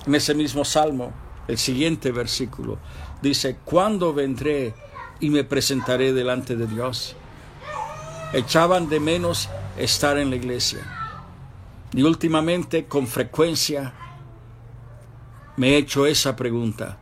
En 0.07 0.15
ese 0.15 0.35
mismo 0.35 0.65
salmo, 0.65 1.13
el 1.49 1.59
siguiente 1.59 2.13
versículo 2.13 2.79
dice, 3.21 3.57
¿cuándo 3.65 4.13
vendré 4.13 4.75
y 5.21 5.31
me 5.31 5.45
presentaré 5.45 6.13
delante 6.13 6.57
de 6.57 6.67
Dios? 6.67 7.17
Echaban 8.33 8.89
de 8.89 9.01
menos 9.01 9.49
estar 9.77 10.19
en 10.19 10.31
la 10.31 10.37
iglesia. 10.37 10.81
Y 11.93 12.03
últimamente, 12.03 12.87
con 12.87 13.07
frecuencia, 13.07 13.93
me 15.57 15.71
he 15.71 15.77
hecho 15.77 16.07
esa 16.07 16.35
pregunta. 16.35 16.99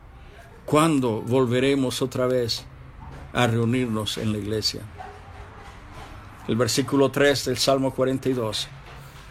¿Cuándo 0.65 1.21
volveremos 1.21 2.01
otra 2.01 2.27
vez 2.27 2.65
a 3.33 3.47
reunirnos 3.47 4.17
en 4.17 4.31
la 4.33 4.37
iglesia? 4.37 4.81
El 6.47 6.55
versículo 6.55 7.11
3 7.11 7.45
del 7.45 7.57
Salmo 7.57 7.93
42. 7.93 8.67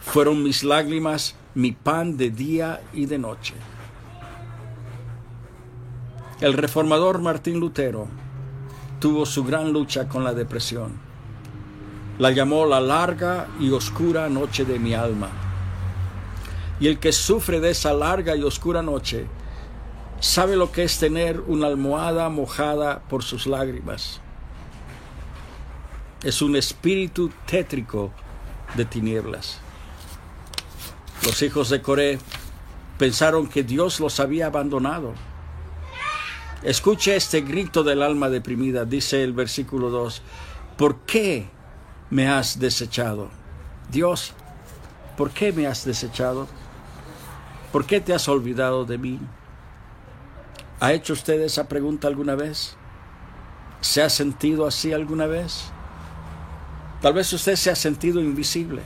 Fueron 0.02 0.42
mis 0.42 0.62
lágrimas 0.62 1.34
mi 1.54 1.72
pan 1.72 2.16
de 2.16 2.30
día 2.30 2.80
y 2.92 3.06
de 3.06 3.18
noche. 3.18 3.54
El 6.40 6.54
reformador 6.54 7.20
Martín 7.20 7.58
Lutero 7.58 8.06
tuvo 9.00 9.26
su 9.26 9.44
gran 9.44 9.72
lucha 9.72 10.08
con 10.08 10.22
la 10.22 10.34
depresión. 10.34 10.92
La 12.18 12.30
llamó 12.30 12.64
la 12.64 12.80
larga 12.80 13.48
y 13.58 13.70
oscura 13.70 14.28
noche 14.28 14.64
de 14.64 14.78
mi 14.78 14.94
alma. 14.94 15.30
Y 16.78 16.86
el 16.86 16.98
que 16.98 17.12
sufre 17.12 17.60
de 17.60 17.70
esa 17.70 17.92
larga 17.92 18.36
y 18.36 18.42
oscura 18.42 18.82
noche 18.82 19.26
sabe 20.20 20.54
lo 20.54 20.70
que 20.70 20.84
es 20.84 20.98
tener 20.98 21.40
una 21.40 21.66
almohada 21.66 22.28
mojada 22.28 23.02
por 23.08 23.24
sus 23.24 23.46
lágrimas. 23.46 24.20
Es 26.22 26.42
un 26.42 26.56
espíritu 26.56 27.30
tétrico 27.46 28.12
de 28.76 28.84
tinieblas. 28.84 29.58
Los 31.24 31.42
hijos 31.42 31.70
de 31.70 31.82
Coré 31.82 32.18
pensaron 32.98 33.48
que 33.48 33.62
Dios 33.62 34.00
los 34.00 34.20
había 34.20 34.46
abandonado 34.46 35.14
Escuche 36.62 37.16
este 37.16 37.40
grito 37.40 37.82
del 37.82 38.02
alma 38.02 38.28
deprimida, 38.28 38.84
dice 38.84 39.24
el 39.24 39.32
versículo 39.32 39.88
2. 39.88 40.20
¿Por 40.76 40.98
qué 41.00 41.48
me 42.10 42.28
has 42.28 42.58
desechado? 42.58 43.30
Dios, 43.90 44.34
¿por 45.16 45.30
qué 45.30 45.54
me 45.54 45.66
has 45.66 45.86
desechado? 45.86 46.48
¿Por 47.72 47.86
qué 47.86 48.02
te 48.02 48.12
has 48.12 48.28
olvidado 48.28 48.84
de 48.84 48.98
mí? 48.98 49.18
¿Ha 50.80 50.92
hecho 50.92 51.14
usted 51.14 51.40
esa 51.40 51.66
pregunta 51.66 52.08
alguna 52.08 52.34
vez? 52.34 52.76
¿Se 53.80 54.02
ha 54.02 54.10
sentido 54.10 54.66
así 54.66 54.92
alguna 54.92 55.24
vez? 55.24 55.72
Tal 57.00 57.12
vez 57.12 57.32
usted 57.32 57.56
se 57.56 57.70
ha 57.70 57.76
sentido 57.76 58.20
invisible. 58.20 58.82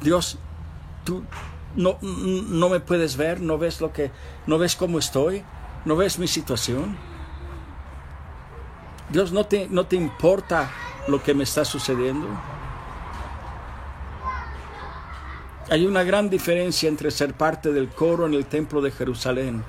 Dios, 0.00 0.38
tú 1.04 1.24
no, 1.76 1.98
no 2.00 2.68
me 2.68 2.80
puedes 2.80 3.16
ver, 3.16 3.40
no 3.40 3.58
ves 3.58 3.80
lo 3.80 3.92
que, 3.92 4.10
no 4.46 4.58
ves 4.58 4.76
cómo 4.76 4.98
estoy. 4.98 5.44
¿No 5.84 5.96
ves 5.96 6.18
mi 6.18 6.26
situación? 6.26 6.96
Dios, 9.10 9.32
¿no 9.32 9.46
te, 9.46 9.68
no 9.70 9.86
te 9.86 9.96
importa 9.96 10.70
lo 11.06 11.22
que 11.22 11.34
me 11.34 11.44
está 11.44 11.64
sucediendo? 11.64 12.28
Hay 15.70 15.86
una 15.86 16.02
gran 16.02 16.28
diferencia 16.28 16.88
entre 16.88 17.10
ser 17.10 17.34
parte 17.34 17.72
del 17.72 17.88
coro 17.88 18.26
en 18.26 18.34
el 18.34 18.46
templo 18.46 18.80
de 18.80 18.90
Jerusalén 18.90 19.62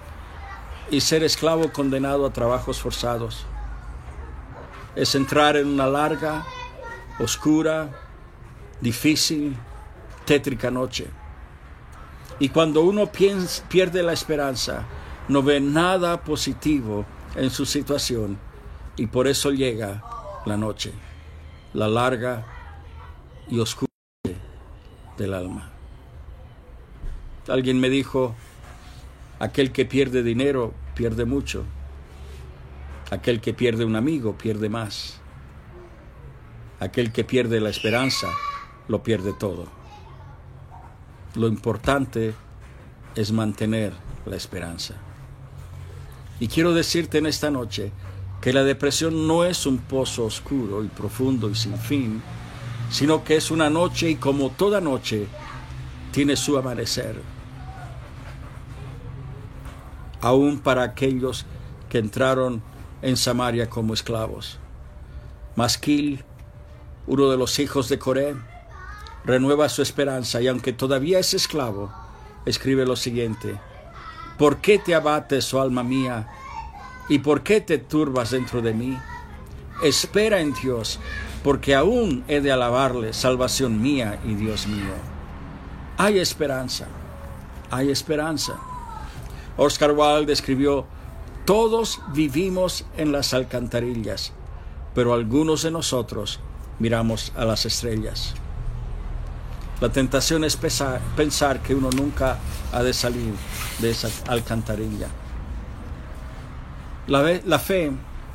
y 0.90 1.02
ser 1.02 1.24
esclavo 1.24 1.72
condenado 1.72 2.26
a 2.26 2.34
trabajos 2.34 2.82
forzados. 2.82 3.46
Es 4.96 5.14
entrar 5.16 5.56
en 5.58 5.68
una 5.68 5.88
larga, 5.88 6.46
oscura, 7.20 7.90
difícil, 8.82 9.56
tétrica 10.26 10.72
noche. 10.72 11.08
Y 12.40 12.50
cuando 12.50 12.82
uno 12.82 13.12
pierde 13.12 14.02
la 14.02 14.14
esperanza, 14.14 14.86
no 15.28 15.44
ve 15.44 15.60
nada 15.60 16.24
positivo 16.24 17.06
en 17.36 17.50
su 17.50 17.66
situación 17.66 18.38
y 18.96 19.08
por 19.08 19.28
eso 19.28 19.52
llega 19.52 20.04
la 20.46 20.58
noche, 20.58 20.92
la 21.74 21.88
larga 21.88 22.46
y 23.50 23.60
oscura 23.60 23.90
del 25.18 25.34
alma. 25.34 25.70
Alguien 27.48 27.80
me 27.80 27.90
dijo, 27.90 28.36
aquel 29.40 29.72
que 29.72 29.86
pierde 29.86 30.24
dinero 30.24 30.74
pierde 30.96 31.26
mucho, 31.26 31.64
aquel 33.12 33.42
que 33.42 33.54
pierde 33.54 33.86
un 33.86 33.96
amigo 33.96 34.38
pierde 34.38 34.70
más, 34.70 35.20
aquel 36.80 37.12
que 37.12 37.24
pierde 37.24 37.60
la 37.60 37.70
esperanza 37.70 38.28
lo 38.88 39.04
pierde 39.04 39.34
todo. 39.34 39.66
Lo 41.36 41.48
importante 41.48 42.34
es 43.16 43.32
mantener 43.32 43.94
la 44.26 44.36
esperanza. 44.36 44.96
Y 46.40 46.48
quiero 46.48 46.74
decirte 46.74 47.18
en 47.18 47.26
esta 47.26 47.52
noche 47.52 47.92
que 48.42 48.54
la 48.54 48.64
depresión 48.64 49.28
no 49.28 49.44
es 49.44 49.66
un 49.66 49.78
pozo 49.78 50.26
oscuro 50.26 50.84
y 50.84 50.88
profundo 50.88 51.50
y 51.50 51.56
sin 51.56 51.78
fin, 51.78 52.22
sino 52.90 53.24
que 53.24 53.36
es 53.36 53.52
una 53.52 53.70
noche 53.70 54.10
y 54.10 54.16
como 54.16 54.50
toda 54.50 54.80
noche 54.80 55.28
tiene 56.12 56.36
su 56.36 56.58
amanecer. 56.58 57.22
Aún 60.22 60.60
para 60.60 60.84
aquellos 60.84 61.46
que 61.90 61.98
entraron 61.98 62.62
en 63.02 63.18
Samaria 63.18 63.70
como 63.70 63.94
esclavos. 63.94 64.58
Masquil, 65.56 66.24
uno 67.10 67.28
de 67.30 67.38
los 67.38 67.58
hijos 67.58 67.90
de 67.90 67.98
Coré, 67.98 68.36
renueva 69.26 69.68
su 69.68 69.82
esperanza 69.82 70.42
y 70.42 70.48
aunque 70.48 70.74
todavía 70.74 71.18
es 71.18 71.34
esclavo, 71.34 71.92
escribe 72.46 72.86
lo 72.86 72.96
siguiente. 72.96 73.60
¿Por 74.38 74.58
qué 74.58 74.78
te 74.78 74.94
abates, 74.94 75.52
oh 75.54 75.62
alma 75.62 75.84
mía? 75.84 76.28
¿Y 77.10 77.20
por 77.20 77.42
qué 77.42 77.62
te 77.62 77.80
turbas 77.80 78.30
dentro 78.30 78.62
de 78.62 78.76
mí? 78.76 78.98
Espera 79.84 80.40
en 80.40 80.54
Dios, 80.54 81.00
porque 81.44 81.74
aún 81.74 82.24
he 82.28 82.42
de 82.42 82.52
alabarle, 82.52 83.12
salvación 83.14 83.82
mía 83.82 84.20
y 84.24 84.36
Dios 84.36 84.68
mío. 84.68 84.94
Hay 85.98 86.20
esperanza, 86.20 86.86
hay 87.72 87.90
esperanza. 87.90 88.54
Oscar 89.58 89.94
Wilde 89.94 90.32
escribió, 90.32 90.86
todos 91.46 92.02
vivimos 92.14 92.86
en 92.98 93.12
las 93.12 93.34
alcantarillas, 93.34 94.32
pero 94.94 95.16
algunos 95.16 95.64
de 95.64 95.72
nosotros 95.72 96.40
miramos 96.80 97.32
a 97.36 97.46
las 97.46 97.66
estrellas. 97.66 98.34
La 99.82 99.90
tentación 99.90 100.44
es 100.44 100.58
pensar 100.58 101.62
que 101.62 101.74
uno 101.74 101.90
nunca 101.92 102.38
ha 102.74 102.84
de 102.84 102.94
salir 102.94 103.34
de 103.80 103.92
esa 103.92 104.10
alcantarilla. 104.28 105.08
La, 107.08 107.60
fe 107.60 107.92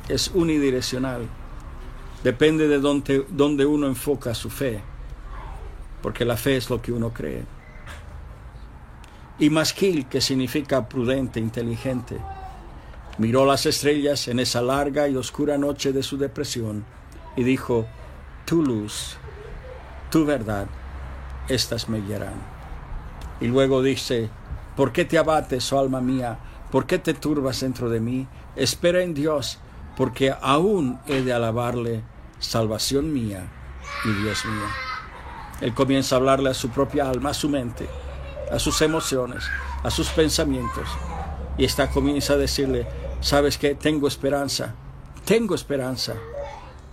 es 0.09 0.29
unidireccional. 0.33 1.27
Depende 2.23 2.67
de 2.67 2.79
dónde, 2.79 3.25
dónde 3.29 3.65
uno 3.65 3.87
enfoca 3.87 4.33
su 4.33 4.49
fe, 4.49 4.81
porque 6.01 6.25
la 6.25 6.35
fe 6.35 6.57
es 6.57 6.69
lo 6.69 6.81
que 6.81 6.91
uno 6.91 7.13
cree. 7.13 7.45
Y 9.37 9.49
masquil, 9.49 10.07
que 10.07 10.19
significa 10.19 10.89
prudente, 10.89 11.39
inteligente, 11.39 12.17
miró 13.17 13.45
las 13.45 13.65
estrellas 13.65 14.27
en 14.27 14.39
esa 14.39 14.61
larga 14.61 15.07
y 15.07 15.15
oscura 15.15 15.57
noche 15.57 15.93
de 15.93 16.03
su 16.03 16.17
depresión 16.17 16.83
y 17.35 17.43
dijo, 17.43 17.85
tu 18.45 18.63
luz, 18.63 19.17
tu 20.11 20.25
verdad, 20.25 20.67
estas 21.49 21.89
me 21.89 21.99
guiarán. 22.01 22.35
Y 23.41 23.47
luego 23.47 23.81
dice, 23.81 24.29
¿por 24.75 24.91
qué 24.91 25.03
te 25.03 25.17
abates, 25.17 25.73
oh 25.73 25.79
alma 25.79 25.99
mía? 25.99 26.39
¿Por 26.71 26.85
qué 26.85 26.99
te 26.99 27.13
turbas 27.13 27.59
dentro 27.59 27.89
de 27.89 27.99
mí? 27.99 28.27
Espera 28.55 29.01
en 29.01 29.13
Dios, 29.13 29.59
porque 29.97 30.33
aún 30.41 30.99
he 31.07 31.21
de 31.21 31.33
alabarle, 31.33 32.03
salvación 32.39 33.13
mía 33.13 33.47
y 34.05 34.11
Dios 34.21 34.45
mío. 34.45 34.67
Él 35.61 35.73
comienza 35.73 36.15
a 36.15 36.19
hablarle 36.19 36.49
a 36.49 36.53
su 36.53 36.69
propia 36.69 37.09
alma, 37.09 37.31
a 37.31 37.33
su 37.33 37.49
mente, 37.49 37.87
a 38.51 38.59
sus 38.59 38.81
emociones, 38.81 39.45
a 39.83 39.89
sus 39.89 40.09
pensamientos. 40.09 40.87
Y 41.57 41.65
esta 41.65 41.89
comienza 41.89 42.33
a 42.33 42.37
decirle, 42.37 42.87
¿sabes 43.21 43.57
qué? 43.57 43.75
Tengo 43.75 44.07
esperanza, 44.07 44.75
tengo 45.23 45.55
esperanza, 45.55 46.13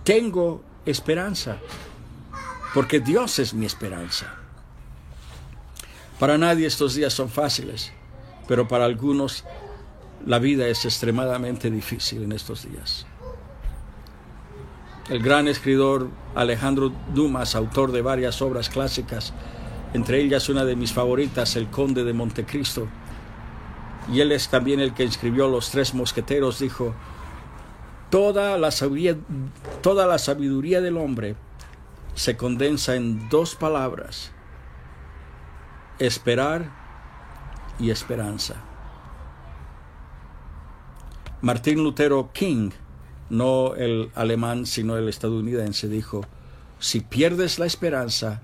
tengo 0.03 0.61
esperanza, 0.85 1.57
porque 2.73 2.99
Dios 2.99 3.39
es 3.39 3.53
mi 3.53 3.65
esperanza. 3.65 4.33
Para 6.19 6.37
nadie 6.37 6.67
estos 6.67 6.95
días 6.95 7.13
son 7.13 7.29
fáciles, 7.29 7.91
pero 8.47 8.67
para 8.67 8.85
algunos 8.85 9.43
la 10.25 10.39
vida 10.39 10.67
es 10.67 10.85
extremadamente 10.85 11.69
difícil 11.69 12.23
en 12.23 12.31
estos 12.31 12.69
días. 12.69 13.05
El 15.09 15.21
gran 15.21 15.47
escritor 15.47 16.09
Alejandro 16.33 16.93
Dumas, 17.13 17.55
autor 17.55 17.91
de 17.91 18.01
varias 18.01 18.41
obras 18.41 18.69
clásicas, 18.69 19.33
entre 19.93 20.21
ellas 20.21 20.47
una 20.47 20.63
de 20.63 20.75
mis 20.75 20.93
favoritas, 20.93 21.55
El 21.55 21.67
Conde 21.67 22.03
de 22.03 22.13
Montecristo, 22.13 22.87
y 24.11 24.21
él 24.21 24.31
es 24.31 24.49
también 24.49 24.79
el 24.79 24.93
que 24.93 25.03
escribió 25.03 25.47
Los 25.47 25.71
Tres 25.71 25.93
Mosqueteros, 25.93 26.59
dijo, 26.59 26.93
toda 28.13 28.59
la 28.59 28.69
sabiduría, 30.19 30.81
del 30.81 30.97
hombre 30.97 31.35
se 32.13 32.37
condensa 32.37 32.95
en 32.95 33.27
dos 33.29 33.55
palabras, 33.55 34.31
esperar 35.97 36.69
y 37.79 37.89
esperanza. 37.89 38.57
Martín 41.41 41.83
Lutero 41.83 42.29
King, 42.33 42.69
no 43.31 43.73
el 43.73 44.11
alemán 44.13 44.67
sino 44.67 44.95
el 44.95 45.09
estadounidense, 45.09 45.87
dijo, 45.87 46.21
si 46.77 46.99
pierdes 46.99 47.57
la 47.57 47.65
esperanza, 47.65 48.43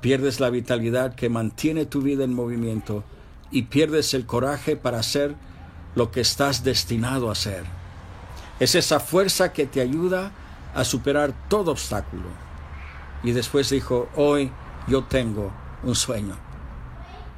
pierdes 0.00 0.40
la 0.40 0.48
vitalidad 0.48 1.14
que 1.14 1.28
mantiene 1.28 1.84
tu 1.84 2.00
vida 2.00 2.24
en 2.24 2.32
movimiento 2.32 3.04
y 3.50 3.64
pierdes 3.64 4.14
el 4.14 4.24
coraje 4.24 4.76
para 4.76 5.00
hacer 5.00 5.34
lo 5.94 6.10
que 6.10 6.22
estás 6.22 6.64
destinado 6.64 7.30
a 7.30 7.34
ser. 7.34 7.79
Es 8.60 8.74
esa 8.74 9.00
fuerza 9.00 9.52
que 9.52 9.66
te 9.66 9.80
ayuda 9.80 10.32
a 10.74 10.84
superar 10.84 11.32
todo 11.48 11.72
obstáculo. 11.72 12.28
Y 13.22 13.32
después 13.32 13.70
dijo, 13.70 14.08
hoy 14.16 14.52
yo 14.86 15.04
tengo 15.04 15.50
un 15.82 15.94
sueño. 15.94 16.36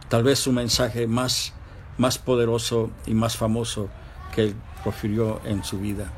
Tal 0.08 0.24
vez 0.24 0.40
su 0.40 0.52
mensaje 0.52 1.06
más, 1.06 1.52
más 1.96 2.18
poderoso 2.18 2.90
y 3.06 3.14
más 3.14 3.36
famoso 3.36 3.88
que 4.34 4.42
él 4.42 4.56
profirió 4.82 5.40
en 5.44 5.64
su 5.64 5.78
vida. 5.78 6.10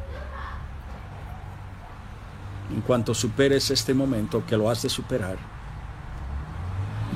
En 2.74 2.80
cuanto 2.80 3.14
superes 3.14 3.70
este 3.70 3.92
momento, 3.92 4.44
que 4.46 4.56
lo 4.56 4.70
has 4.70 4.82
de 4.82 4.88
superar, 4.88 5.36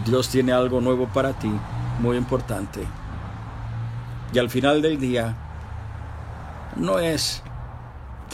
Dios 0.05 0.29
tiene 0.29 0.53
algo 0.53 0.81
nuevo 0.81 1.09
para 1.09 1.33
ti, 1.33 1.51
muy 2.01 2.16
importante. 2.16 2.81
Y 4.33 4.38
al 4.38 4.51
final 4.51 4.83
del 4.83 5.01
día, 5.01 5.35
no 6.77 6.98
es 6.98 7.42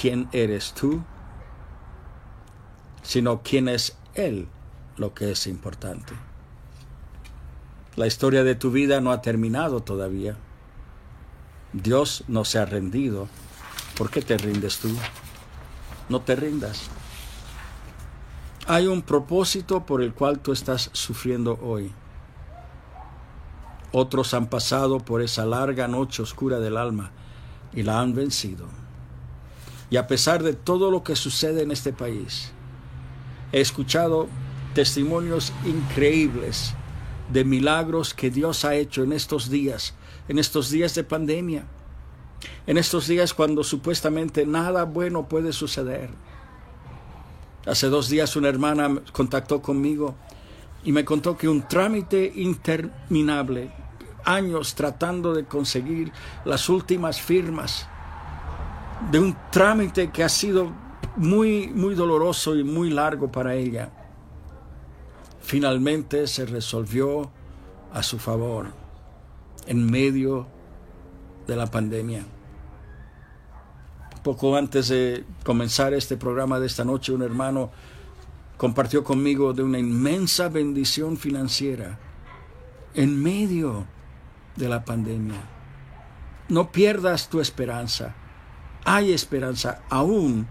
quién 0.04 0.28
eres 0.32 0.74
tú, 0.74 1.02
sino 3.02 3.40
quién 3.42 3.68
es 3.68 3.96
Él 4.12 4.48
lo 4.98 5.14
que 5.14 5.30
es 5.30 5.46
importante. 5.46 6.12
La 7.96 8.06
historia 8.06 8.44
de 8.44 8.54
tu 8.54 8.70
vida 8.70 9.00
no 9.00 9.12
ha 9.12 9.22
terminado 9.22 9.80
todavía. 9.80 10.36
Dios 11.72 12.22
no 12.28 12.44
se 12.44 12.58
ha 12.58 12.66
rendido. 12.66 13.28
¿Por 13.96 14.10
qué 14.10 14.20
te 14.20 14.36
rindes 14.36 14.76
tú? 14.76 14.94
No 16.10 16.20
te 16.20 16.36
rindas. 16.36 16.82
Hay 18.66 18.88
un 18.88 19.00
propósito 19.00 19.86
por 19.86 20.02
el 20.02 20.12
cual 20.12 20.40
tú 20.40 20.52
estás 20.52 20.90
sufriendo 20.92 21.58
hoy. 21.62 21.90
Otros 23.90 24.34
han 24.34 24.48
pasado 24.48 24.98
por 24.98 25.22
esa 25.22 25.46
larga 25.46 25.88
noche 25.88 26.20
oscura 26.20 26.60
del 26.60 26.76
alma 26.76 27.10
y 27.72 27.84
la 27.84 28.00
han 28.00 28.14
vencido. 28.14 28.83
Y 29.94 29.96
a 29.96 30.08
pesar 30.08 30.42
de 30.42 30.54
todo 30.54 30.90
lo 30.90 31.04
que 31.04 31.14
sucede 31.14 31.62
en 31.62 31.70
este 31.70 31.92
país, 31.92 32.50
he 33.52 33.60
escuchado 33.60 34.26
testimonios 34.74 35.52
increíbles 35.64 36.74
de 37.32 37.44
milagros 37.44 38.12
que 38.12 38.28
Dios 38.28 38.64
ha 38.64 38.74
hecho 38.74 39.04
en 39.04 39.12
estos 39.12 39.50
días, 39.50 39.94
en 40.26 40.40
estos 40.40 40.70
días 40.70 40.96
de 40.96 41.04
pandemia, 41.04 41.66
en 42.66 42.76
estos 42.76 43.06
días 43.06 43.34
cuando 43.34 43.62
supuestamente 43.62 44.44
nada 44.46 44.82
bueno 44.82 45.28
puede 45.28 45.52
suceder. 45.52 46.10
Hace 47.64 47.86
dos 47.86 48.08
días 48.08 48.34
una 48.34 48.48
hermana 48.48 49.00
contactó 49.12 49.62
conmigo 49.62 50.16
y 50.82 50.90
me 50.90 51.04
contó 51.04 51.36
que 51.36 51.48
un 51.48 51.68
trámite 51.68 52.32
interminable 52.34 53.70
años 54.24 54.74
tratando 54.74 55.34
de 55.34 55.44
conseguir 55.44 56.10
las 56.44 56.68
últimas 56.68 57.20
firmas 57.20 57.86
de 59.10 59.18
un 59.18 59.36
trámite 59.50 60.10
que 60.10 60.24
ha 60.24 60.28
sido 60.28 60.72
muy, 61.16 61.68
muy 61.68 61.94
doloroso 61.94 62.56
y 62.56 62.64
muy 62.64 62.90
largo 62.90 63.30
para 63.30 63.54
ella. 63.54 63.90
Finalmente 65.40 66.26
se 66.26 66.46
resolvió 66.46 67.30
a 67.92 68.02
su 68.02 68.18
favor 68.18 68.68
en 69.66 69.90
medio 69.90 70.46
de 71.46 71.56
la 71.56 71.66
pandemia. 71.66 72.24
Poco 74.22 74.56
antes 74.56 74.88
de 74.88 75.24
comenzar 75.44 75.92
este 75.92 76.16
programa 76.16 76.58
de 76.58 76.66
esta 76.66 76.84
noche, 76.84 77.12
un 77.12 77.22
hermano 77.22 77.70
compartió 78.56 79.04
conmigo 79.04 79.52
de 79.52 79.62
una 79.62 79.78
inmensa 79.78 80.48
bendición 80.48 81.16
financiera 81.16 81.98
en 82.94 83.22
medio 83.22 83.84
de 84.56 84.68
la 84.68 84.84
pandemia. 84.84 85.40
No 86.48 86.72
pierdas 86.72 87.28
tu 87.28 87.40
esperanza. 87.40 88.14
Hay 88.84 89.12
esperanza 89.12 89.82
aún 89.88 90.46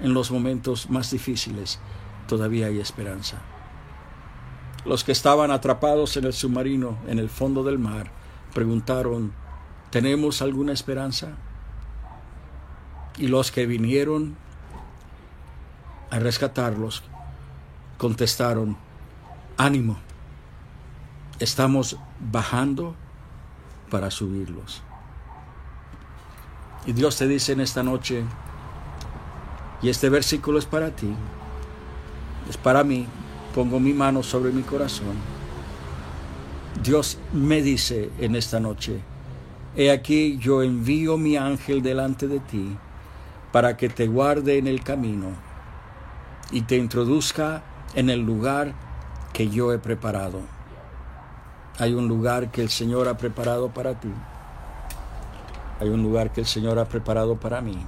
en 0.00 0.14
los 0.14 0.30
momentos 0.30 0.90
más 0.90 1.10
difíciles. 1.10 1.78
Todavía 2.26 2.66
hay 2.66 2.80
esperanza. 2.80 3.38
Los 4.84 5.04
que 5.04 5.12
estaban 5.12 5.50
atrapados 5.50 6.16
en 6.16 6.24
el 6.24 6.32
submarino, 6.32 6.98
en 7.06 7.18
el 7.18 7.28
fondo 7.28 7.62
del 7.62 7.78
mar, 7.78 8.10
preguntaron, 8.54 9.32
¿tenemos 9.90 10.42
alguna 10.42 10.72
esperanza? 10.72 11.36
Y 13.16 13.28
los 13.28 13.50
que 13.50 13.66
vinieron 13.66 14.36
a 16.10 16.18
rescatarlos 16.18 17.02
contestaron, 17.98 18.76
ánimo, 19.56 19.98
estamos 21.38 21.98
bajando 22.20 22.94
para 23.90 24.10
subirlos. 24.10 24.82
Y 26.88 26.94
Dios 26.94 27.16
te 27.16 27.28
dice 27.28 27.52
en 27.52 27.60
esta 27.60 27.82
noche, 27.82 28.24
y 29.82 29.90
este 29.90 30.08
versículo 30.08 30.58
es 30.58 30.64
para 30.64 30.88
ti, 30.96 31.14
es 32.48 32.56
para 32.56 32.82
mí, 32.82 33.04
pongo 33.54 33.78
mi 33.78 33.92
mano 33.92 34.22
sobre 34.22 34.52
mi 34.52 34.62
corazón. 34.62 35.14
Dios 36.82 37.18
me 37.34 37.60
dice 37.60 38.10
en 38.18 38.36
esta 38.36 38.58
noche, 38.58 39.02
he 39.76 39.90
aquí 39.90 40.38
yo 40.38 40.62
envío 40.62 41.18
mi 41.18 41.36
ángel 41.36 41.82
delante 41.82 42.26
de 42.26 42.40
ti 42.40 42.74
para 43.52 43.76
que 43.76 43.90
te 43.90 44.06
guarde 44.06 44.56
en 44.56 44.66
el 44.66 44.82
camino 44.82 45.32
y 46.52 46.62
te 46.62 46.78
introduzca 46.78 47.64
en 47.96 48.08
el 48.08 48.20
lugar 48.20 48.72
que 49.34 49.50
yo 49.50 49.74
he 49.74 49.78
preparado. 49.78 50.40
Hay 51.78 51.92
un 51.92 52.08
lugar 52.08 52.50
que 52.50 52.62
el 52.62 52.70
Señor 52.70 53.08
ha 53.08 53.18
preparado 53.18 53.68
para 53.74 54.00
ti. 54.00 54.08
Hay 55.80 55.88
un 55.88 56.02
lugar 56.02 56.32
que 56.32 56.40
el 56.40 56.46
Señor 56.46 56.78
ha 56.78 56.88
preparado 56.88 57.38
para 57.38 57.60
mí. 57.60 57.78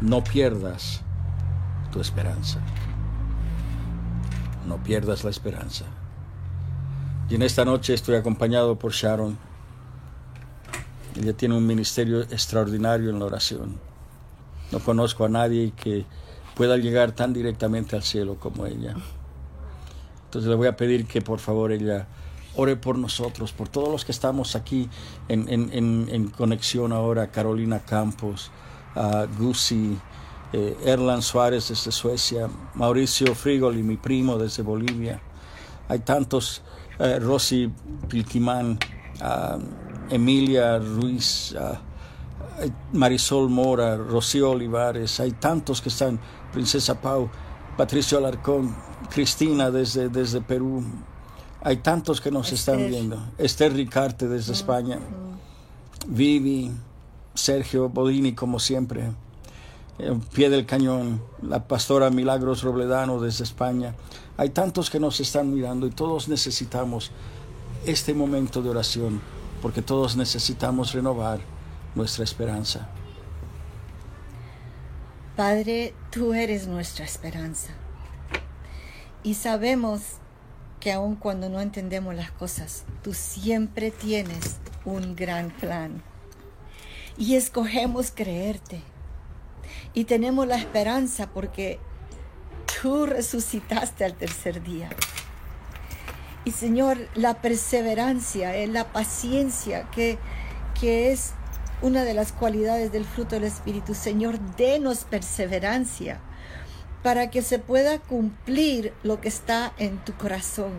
No 0.00 0.24
pierdas 0.24 1.02
tu 1.92 2.00
esperanza. 2.00 2.60
No 4.66 4.82
pierdas 4.82 5.24
la 5.24 5.30
esperanza. 5.30 5.84
Y 7.28 7.34
en 7.34 7.42
esta 7.42 7.64
noche 7.64 7.92
estoy 7.92 8.16
acompañado 8.16 8.78
por 8.78 8.92
Sharon. 8.92 9.36
Ella 11.16 11.32
tiene 11.34 11.56
un 11.56 11.66
ministerio 11.66 12.22
extraordinario 12.22 13.10
en 13.10 13.18
la 13.18 13.26
oración. 13.26 13.78
No 14.72 14.78
conozco 14.78 15.24
a 15.24 15.28
nadie 15.28 15.72
que 15.72 16.06
pueda 16.54 16.76
llegar 16.76 17.12
tan 17.12 17.32
directamente 17.32 17.94
al 17.94 18.02
cielo 18.02 18.36
como 18.36 18.66
ella. 18.66 18.96
Entonces 20.24 20.48
le 20.48 20.54
voy 20.54 20.68
a 20.68 20.76
pedir 20.76 21.06
que 21.06 21.20
por 21.20 21.40
favor 21.40 21.72
ella 21.72 22.06
ore 22.56 22.76
por 22.76 22.98
nosotros, 22.98 23.52
por 23.52 23.68
todos 23.68 23.88
los 23.88 24.04
que 24.04 24.12
estamos 24.12 24.56
aquí 24.56 24.88
en, 25.28 26.28
conexión 26.36 26.92
ahora, 26.92 27.30
Carolina 27.30 27.80
Campos, 27.80 28.50
uh, 28.96 29.26
Gusi, 29.38 29.96
eh, 30.52 30.76
Erland 30.84 31.22
Suárez 31.22 31.68
desde 31.68 31.92
Suecia, 31.92 32.48
Mauricio 32.74 33.34
Frigoli, 33.34 33.82
mi 33.82 33.96
primo 33.96 34.36
desde 34.36 34.62
Bolivia. 34.62 35.20
Hay 35.88 36.00
tantos, 36.00 36.62
eh, 36.98 37.18
Rosy 37.20 37.72
Pilquimán, 38.08 38.78
ah, 39.20 39.58
Emilia 40.10 40.78
Ruiz, 40.78 41.54
ah, 41.56 41.80
Marisol 42.92 43.48
Mora, 43.48 43.96
Rocío 43.96 44.50
Olivares, 44.50 45.20
hay 45.20 45.30
tantos 45.32 45.80
que 45.80 45.88
están, 45.88 46.18
Princesa 46.52 47.00
Pau, 47.00 47.30
Patricio 47.76 48.18
Alarcón, 48.18 48.74
Cristina 49.08 49.70
desde, 49.70 50.08
desde 50.08 50.40
Perú. 50.40 50.84
Hay 51.62 51.76
tantos 51.78 52.20
que 52.20 52.30
nos 52.30 52.52
están 52.52 52.88
viendo. 52.88 53.18
Esther 53.36 53.74
Ricarte 53.74 54.28
desde 54.28 54.52
España. 54.52 54.98
Vivi, 56.06 56.70
Sergio 57.34 57.88
Bodini, 57.88 58.34
como 58.34 58.58
siempre. 58.58 59.12
pie 60.32 60.48
del 60.48 60.64
cañón. 60.64 61.22
La 61.42 61.66
pastora 61.66 62.10
Milagros 62.10 62.62
Robledano 62.62 63.20
desde 63.20 63.44
España. 63.44 63.94
Hay 64.38 64.50
tantos 64.50 64.88
que 64.88 64.98
nos 64.98 65.20
están 65.20 65.52
mirando 65.52 65.86
y 65.86 65.90
todos 65.90 66.28
necesitamos 66.28 67.10
este 67.84 68.14
momento 68.14 68.62
de 68.62 68.70
oración 68.70 69.20
porque 69.60 69.82
todos 69.82 70.16
necesitamos 70.16 70.92
renovar 70.92 71.40
nuestra 71.94 72.24
esperanza. 72.24 72.88
Padre, 75.36 75.94
tú 76.10 76.32
eres 76.32 76.66
nuestra 76.66 77.04
esperanza. 77.04 77.72
Y 79.22 79.34
sabemos 79.34 80.02
que 80.80 80.90
aun 80.92 81.14
cuando 81.14 81.50
no 81.50 81.60
entendemos 81.60 82.14
las 82.14 82.32
cosas, 82.32 82.84
tú 83.04 83.12
siempre 83.12 83.90
tienes 83.90 84.56
un 84.86 85.14
gran 85.14 85.50
plan. 85.50 86.02
Y 87.18 87.36
escogemos 87.36 88.10
creerte. 88.10 88.80
Y 89.92 90.04
tenemos 90.04 90.46
la 90.46 90.56
esperanza 90.56 91.28
porque 91.28 91.78
tú 92.80 93.04
resucitaste 93.04 94.04
al 94.06 94.14
tercer 94.14 94.62
día. 94.62 94.88
Y 96.46 96.52
Señor, 96.52 96.96
la 97.14 97.34
perseverancia, 97.42 98.56
eh, 98.56 98.66
la 98.66 98.90
paciencia, 98.90 99.90
que, 99.90 100.18
que 100.80 101.12
es 101.12 101.32
una 101.82 102.04
de 102.04 102.14
las 102.14 102.32
cualidades 102.32 102.90
del 102.90 103.04
fruto 103.04 103.34
del 103.34 103.44
Espíritu. 103.44 103.94
Señor, 103.94 104.38
denos 104.56 105.04
perseverancia 105.04 106.20
para 107.02 107.30
que 107.30 107.42
se 107.42 107.58
pueda 107.58 107.98
cumplir 107.98 108.92
lo 109.02 109.20
que 109.20 109.28
está 109.28 109.72
en 109.78 109.98
tu 109.98 110.12
corazón. 110.14 110.72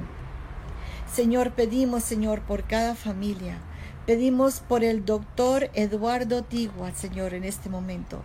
Señor, 1.11 1.51
pedimos, 1.51 2.03
Señor, 2.03 2.41
por 2.41 2.63
cada 2.63 2.95
familia. 2.95 3.57
Pedimos 4.05 4.59
por 4.59 4.83
el 4.83 5.05
doctor 5.05 5.69
Eduardo 5.73 6.43
Tigua, 6.43 6.91
Señor, 6.93 7.33
en 7.33 7.43
este 7.43 7.69
momento, 7.69 8.21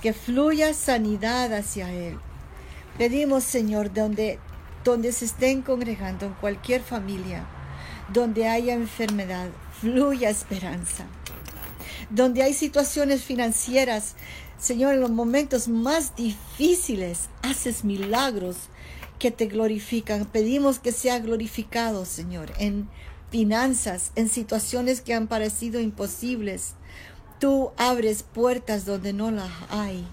que 0.00 0.12
fluya 0.12 0.72
sanidad 0.74 1.52
hacia 1.52 1.92
él. 1.92 2.18
Pedimos, 2.96 3.44
Señor, 3.44 3.92
donde, 3.92 4.38
donde 4.84 5.12
se 5.12 5.24
estén 5.24 5.62
congregando, 5.62 6.26
en 6.26 6.34
cualquier 6.34 6.82
familia, 6.82 7.44
donde 8.12 8.48
haya 8.48 8.74
enfermedad, 8.74 9.48
fluya 9.80 10.30
esperanza. 10.30 11.06
Donde 12.12 12.42
hay 12.42 12.52
situaciones 12.52 13.24
financieras, 13.24 14.16
Señor, 14.58 14.92
en 14.94 15.00
los 15.00 15.10
momentos 15.10 15.66
más 15.66 16.14
difíciles, 16.14 17.30
haces 17.42 17.84
milagros 17.84 18.56
que 19.18 19.30
te 19.30 19.46
glorifican. 19.46 20.26
Pedimos 20.26 20.78
que 20.78 20.92
sea 20.92 21.18
glorificado, 21.20 22.04
Señor, 22.04 22.52
en 22.58 22.90
finanzas, 23.30 24.12
en 24.14 24.28
situaciones 24.28 25.00
que 25.00 25.14
han 25.14 25.26
parecido 25.26 25.80
imposibles. 25.80 26.74
Tú 27.40 27.72
abres 27.78 28.22
puertas 28.24 28.84
donde 28.84 29.14
no 29.14 29.30
las 29.30 29.50
hay. 29.70 30.06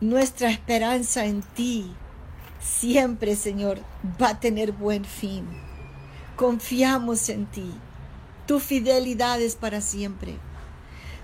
Nuestra 0.00 0.50
esperanza 0.50 1.26
en 1.26 1.42
ti 1.42 1.90
siempre, 2.60 3.34
Señor, 3.34 3.80
va 4.22 4.30
a 4.30 4.40
tener 4.40 4.70
buen 4.70 5.04
fin. 5.04 5.44
Confiamos 6.36 7.28
en 7.28 7.46
ti. 7.46 7.72
Tu 8.46 8.60
fidelidad 8.60 9.40
es 9.40 9.56
para 9.56 9.80
siempre. 9.80 10.38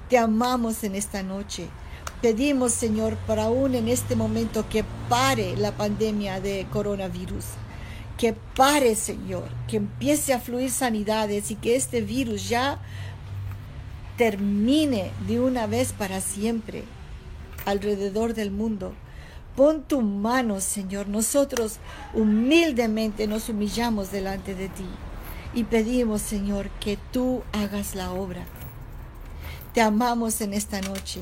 Te 0.08 0.18
amamos 0.18 0.84
en 0.84 0.94
esta 0.94 1.22
noche. 1.22 1.68
Pedimos, 2.22 2.72
Señor, 2.72 3.16
para 3.26 3.44
aún 3.44 3.74
en 3.74 3.88
este 3.88 4.16
momento 4.16 4.68
que 4.68 4.84
pare 5.08 5.56
la 5.56 5.72
pandemia 5.72 6.40
de 6.40 6.66
coronavirus 6.72 7.44
que 8.18 8.34
pare, 8.34 8.96
Señor, 8.96 9.48
que 9.68 9.76
empiece 9.76 10.34
a 10.34 10.40
fluir 10.40 10.72
sanidades 10.72 11.52
y 11.52 11.54
que 11.54 11.76
este 11.76 12.02
virus 12.02 12.48
ya 12.48 12.78
termine 14.18 15.12
de 15.28 15.40
una 15.40 15.68
vez 15.68 15.92
para 15.92 16.20
siempre 16.20 16.82
alrededor 17.64 18.34
del 18.34 18.50
mundo. 18.50 18.92
Pon 19.54 19.84
tu 19.84 20.02
mano, 20.02 20.60
Señor. 20.60 21.06
Nosotros 21.08 21.78
humildemente 22.12 23.28
nos 23.28 23.48
humillamos 23.48 24.10
delante 24.10 24.56
de 24.56 24.68
ti 24.68 24.86
y 25.54 25.64
pedimos, 25.64 26.20
Señor, 26.20 26.68
que 26.80 26.98
tú 27.12 27.42
hagas 27.52 27.94
la 27.94 28.10
obra. 28.10 28.44
Te 29.78 29.82
amamos 29.82 30.40
en 30.40 30.54
esta 30.54 30.80
noche. 30.80 31.20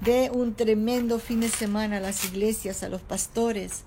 De 0.00 0.30
un 0.32 0.54
tremendo 0.54 1.18
fin 1.18 1.40
de 1.40 1.50
semana 1.50 1.98
a 1.98 2.00
las 2.00 2.24
iglesias, 2.24 2.82
a 2.82 2.88
los 2.88 3.02
pastores, 3.02 3.84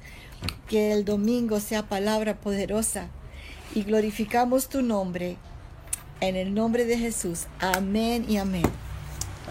que 0.70 0.92
el 0.92 1.04
domingo 1.04 1.60
sea 1.60 1.90
palabra 1.90 2.36
poderosa 2.36 3.08
y 3.74 3.82
glorificamos 3.82 4.70
tu 4.70 4.84
nombre 4.84 5.38
en 6.22 6.36
el 6.36 6.54
nombre 6.54 6.86
de 6.86 7.00
Jesús. 7.00 7.48
Amén 7.60 8.28
y 8.30 8.38
amén. 8.38 8.62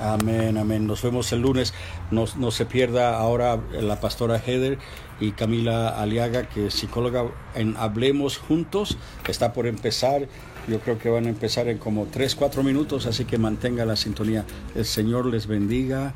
Amén, 0.01 0.57
amén. 0.57 0.87
Nos 0.87 1.03
vemos 1.03 1.33
el 1.33 1.40
lunes. 1.40 1.75
No, 2.12 2.27
no, 2.37 2.53
se 2.53 2.64
pierda 2.64 3.18
ahora 3.18 3.61
la 3.72 4.01
pastora 4.01 4.38
Heather 4.38 4.79
y 5.18 5.33
Camila 5.33 5.88
Aliaga, 5.88 6.48
que 6.48 6.68
es 6.68 6.75
psicóloga 6.75 7.25
en 7.57 7.77
Hablemos 7.77 8.38
Juntos. 8.38 8.96
Está 9.27 9.53
por 9.55 9.66
empezar. 9.66 10.29
Yo 10.68 10.79
creo 10.81 10.98
que 10.98 11.09
van 11.09 11.27
a 11.27 11.29
empezar 11.29 11.68
en 11.68 11.79
como 11.79 12.07
3, 12.07 12.35
4 12.35 12.62
minutos, 12.62 13.07
así 13.07 13.25
que 13.25 13.37
mantenga 13.37 13.85
la 13.85 13.96
sintonía. 13.96 14.44
El 14.75 14.85
Señor 14.85 15.27
les 15.27 15.46
bendiga. 15.46 16.14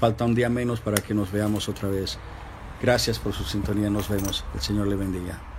Falta 0.00 0.24
un 0.24 0.34
día 0.34 0.48
menos 0.48 0.80
para 0.80 1.02
que 1.02 1.14
nos 1.14 1.30
veamos 1.30 1.68
otra 1.68 1.88
vez. 1.88 2.18
Gracias 2.80 3.18
por 3.18 3.34
su 3.34 3.44
sintonía. 3.44 3.90
Nos 3.90 4.08
vemos. 4.08 4.44
El 4.54 4.60
Señor 4.60 4.88
le 4.88 4.96
bendiga. 4.96 5.51